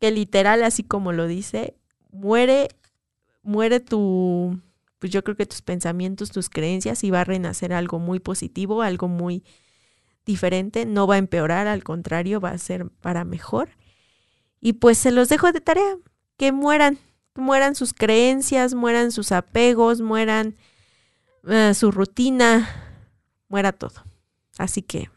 [0.00, 1.76] que literal, así como lo dice,
[2.12, 2.68] muere,
[3.42, 4.60] muere tu,
[4.98, 8.82] pues yo creo que tus pensamientos, tus creencias, y va a renacer algo muy positivo,
[8.82, 9.44] algo muy
[10.26, 13.70] diferente, no va a empeorar, al contrario, va a ser para mejor.
[14.60, 15.96] Y pues se los dejo de tarea,
[16.36, 16.98] que mueran,
[17.34, 20.56] mueran sus creencias, mueran sus apegos, mueran
[21.48, 22.68] eh, su rutina,
[23.48, 24.04] muera todo.
[24.58, 25.10] Así que,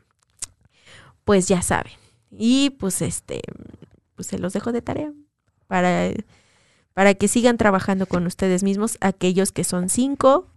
[1.25, 1.93] pues ya saben.
[2.29, 3.41] Y pues este,
[4.15, 5.11] pues se los dejo de tarea
[5.67, 6.11] para
[6.93, 10.47] para que sigan trabajando con ustedes mismos, aquellos que son cinco.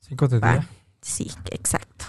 [0.00, 0.68] Cinco de día.
[1.00, 2.04] sí, exacto.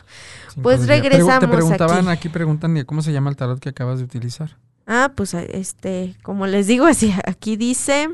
[0.61, 1.39] pues regresamos.
[1.39, 2.29] Te preguntaban, aquí.
[2.29, 4.57] preguntan cómo se llama el tarot que acabas de utilizar.
[4.87, 8.09] Ah, pues este, como les digo, así, aquí dice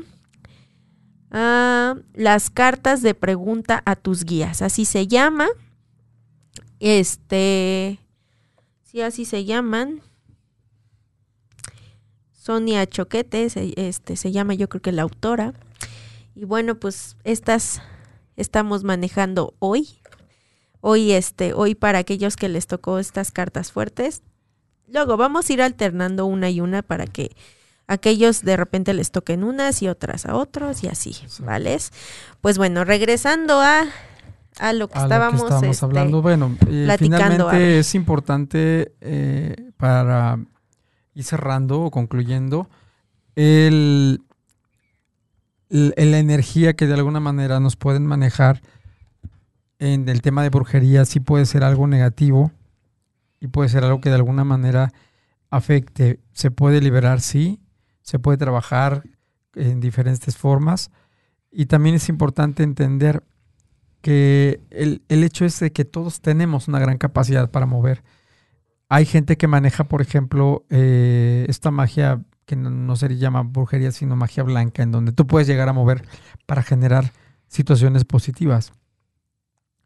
[1.30, 5.48] ah, las cartas de pregunta a tus guías, así se llama.
[6.80, 8.00] Este,
[8.82, 10.02] sí, así se llaman.
[12.42, 15.54] Sonia Choquete, este, se llama yo creo que la autora.
[16.34, 17.80] Y bueno, pues estas
[18.36, 19.88] estamos manejando hoy.
[20.80, 24.22] Hoy, este, hoy para aquellos que les tocó estas cartas fuertes.
[24.88, 27.30] Luego vamos a ir alternando una y una para que
[27.86, 31.78] aquellos de repente les toquen unas y otras a otros y así, ¿vale?
[32.40, 33.84] Pues bueno, regresando a,
[34.58, 40.40] a lo que estábamos, este, hablando, bueno, eh, finalmente es importante eh, para
[41.14, 42.68] y cerrando o concluyendo,
[43.36, 44.22] el,
[45.68, 48.60] la energía que de alguna manera nos pueden manejar
[49.78, 52.52] en el tema de brujería sí puede ser algo negativo
[53.40, 54.92] y puede ser algo que de alguna manera
[55.50, 56.20] afecte.
[56.32, 57.58] Se puede liberar, sí,
[58.00, 59.02] se puede trabajar
[59.54, 60.90] en diferentes formas
[61.50, 63.24] y también es importante entender
[64.02, 68.02] que el, el hecho es de que todos tenemos una gran capacidad para mover
[68.92, 74.16] hay gente que maneja, por ejemplo, eh, esta magia que no, se llama brujería, sino
[74.16, 76.06] magia blanca, en donde tú puedes llegar a mover
[76.44, 77.10] para generar
[77.48, 78.74] situaciones positivas.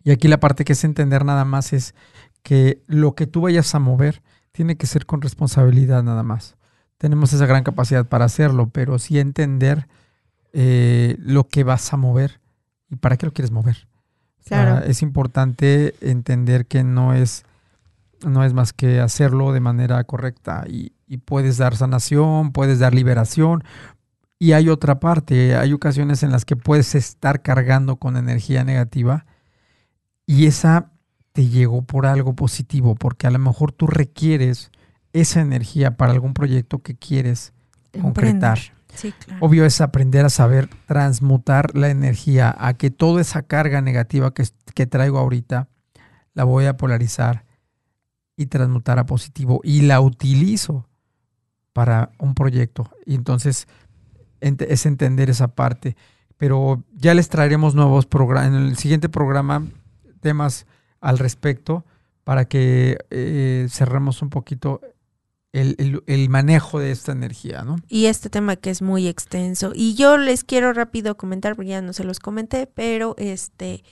[0.02, 1.94] Y aquí la parte que es entender nada más es
[2.42, 6.56] que lo que tú vayas a mover tiene que ser con responsabilidad nada más.
[6.98, 9.86] Tenemos esa gran capacidad para hacerlo, pero sí entender
[10.52, 12.40] eh, lo que vas a mover
[12.90, 13.86] y para qué lo quieres mover.
[14.44, 14.84] Claro.
[14.84, 17.44] es importante entender que no es,
[18.24, 22.94] no es más que hacerlo de manera correcta y, y puedes dar sanación, puedes dar
[22.94, 23.64] liberación.
[24.38, 29.24] Y hay otra parte, hay ocasiones en las que puedes estar cargando con energía negativa
[30.26, 30.90] y esa
[31.32, 34.70] te llegó por algo positivo, porque a lo mejor tú requieres
[35.12, 37.52] esa energía para algún proyecto que quieres
[38.00, 38.58] concretar.
[38.94, 39.44] Sí, claro.
[39.44, 44.44] Obvio es aprender a saber transmutar la energía, a que toda esa carga negativa que,
[44.74, 45.68] que traigo ahorita
[46.34, 47.45] la voy a polarizar
[48.36, 50.86] y transmutar a positivo y la utilizo
[51.72, 52.90] para un proyecto.
[53.04, 53.66] Y entonces
[54.40, 55.96] ent- es entender esa parte.
[56.36, 58.48] Pero ya les traeremos nuevos programas.
[58.48, 59.66] En el siguiente programa,
[60.20, 60.66] temas
[61.00, 61.84] al respecto
[62.24, 64.80] para que eh, cerremos un poquito
[65.52, 67.76] el, el- el manejo de esta energía, ¿no?
[67.88, 69.72] Y este tema que es muy extenso.
[69.74, 73.82] Y yo les quiero rápido comentar, porque ya no se los comenté, pero este,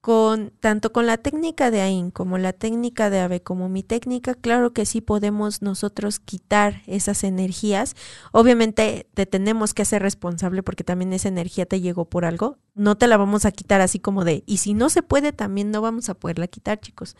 [0.00, 4.34] con tanto con la técnica de AIN como la técnica de AVE como mi técnica,
[4.34, 7.96] claro que sí podemos nosotros quitar esas energías.
[8.32, 12.56] Obviamente te tenemos que hacer responsable porque también esa energía te llegó por algo.
[12.74, 15.70] No te la vamos a quitar así como de, y si no se puede, también
[15.70, 17.14] no vamos a poderla quitar, chicos.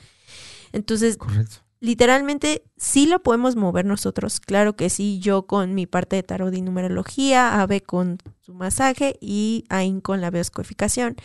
[0.72, 1.56] Entonces, Correcto.
[1.80, 4.40] literalmente sí lo podemos mover nosotros.
[4.40, 9.18] Claro que sí, yo con mi parte de tarot y numerología, Ave con su masaje
[9.20, 11.16] y Ain con la bioscoificación.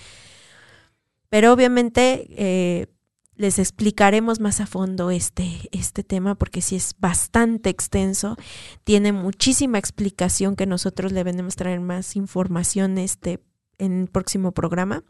[1.36, 2.88] Pero obviamente eh,
[3.36, 8.38] les explicaremos más a fondo este, este tema porque sí es bastante extenso.
[8.86, 13.42] Tiene muchísima explicación que nosotros le venimos a traer más información este,
[13.80, 15.04] en el próximo programa.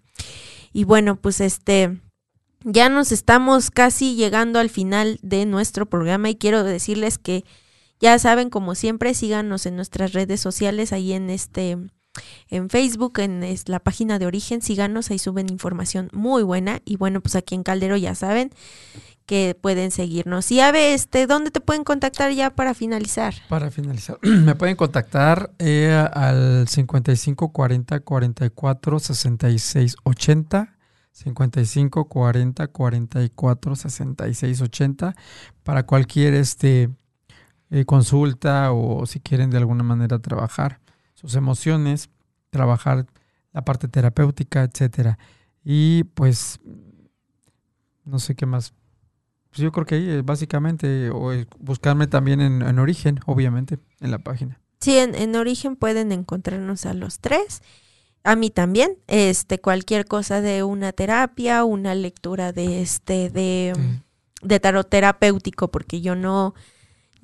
[0.73, 2.01] Y bueno, pues este
[2.63, 7.45] ya nos estamos casi llegando al final de nuestro programa y quiero decirles que
[7.99, 11.77] ya saben, como siempre, síganos en nuestras redes sociales, ahí en este,
[12.49, 16.81] en Facebook, en es- la página de Origen, síganos, ahí suben información muy buena.
[16.85, 18.51] Y bueno, pues aquí en Caldero ya saben
[19.25, 20.51] que pueden seguirnos.
[20.51, 23.33] Y Ave, este, ¿dónde te pueden contactar ya para finalizar?
[23.49, 30.71] Para finalizar, me pueden contactar eh, al 55 40 44 66 80.
[31.11, 35.15] 55 40 44 66 80
[35.63, 36.89] para cualquier este
[37.71, 40.81] eh, consulta o si quieren de alguna manera trabajar
[41.25, 42.09] sus emociones,
[42.51, 43.07] trabajar
[43.51, 45.17] la parte terapéutica, etcétera.
[45.63, 46.59] Y pues
[48.03, 48.73] no sé qué más.
[49.49, 54.11] Pues yo creo que ahí eh, básicamente o buscarme también en, en origen, obviamente, en
[54.11, 54.59] la página.
[54.79, 57.63] Sí, en, en Origen pueden encontrarnos a los tres.
[58.23, 63.73] A mí también, este, cualquier cosa de una terapia, una lectura de este, de,
[64.41, 66.53] de tarot terapéutico, porque yo no,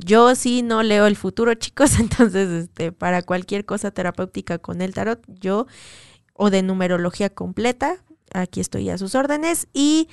[0.06, 4.93] yo sí no leo el futuro, chicos, entonces, este, para cualquier cosa terapéutica con el
[4.93, 5.68] tarot, yo,
[6.34, 10.10] o de numerología completa, aquí estoy a sus órdenes, y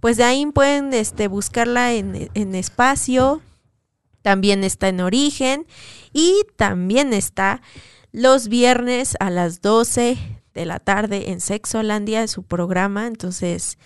[0.00, 3.42] pues de ahí pueden, este, buscarla en, en espacio,
[4.22, 5.66] también está en origen,
[6.12, 7.62] y también está
[8.12, 13.06] los viernes a las 12 de la tarde en Sexolandia, su programa.
[13.06, 13.78] Entonces,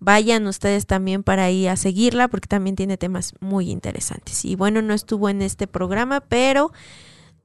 [0.00, 4.44] vayan ustedes también para ahí a seguirla porque también tiene temas muy interesantes.
[4.44, 6.72] Y bueno, no estuvo en este programa, pero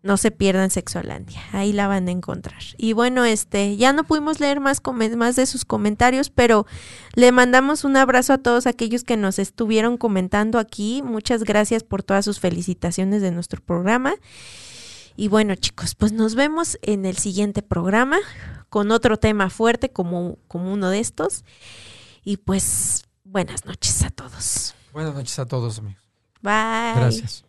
[0.04, 1.42] no se pierdan Sexolandia.
[1.54, 2.62] Ahí la van a encontrar.
[2.78, 4.82] Y bueno, este, ya no pudimos leer más,
[5.16, 6.68] más de sus comentarios, pero
[7.16, 11.02] le mandamos un abrazo a todos aquellos que nos estuvieron comentando aquí.
[11.04, 14.14] Muchas gracias por todas sus felicitaciones de nuestro programa.
[15.16, 18.18] Y bueno, chicos, pues nos vemos en el siguiente programa
[18.74, 21.46] con otro tema fuerte como, como uno de estos.
[22.24, 24.74] Y pues buenas noches a todos.
[24.92, 26.02] Buenas noches a todos, amigos.
[26.42, 26.96] Bye.
[26.96, 27.46] Gracias.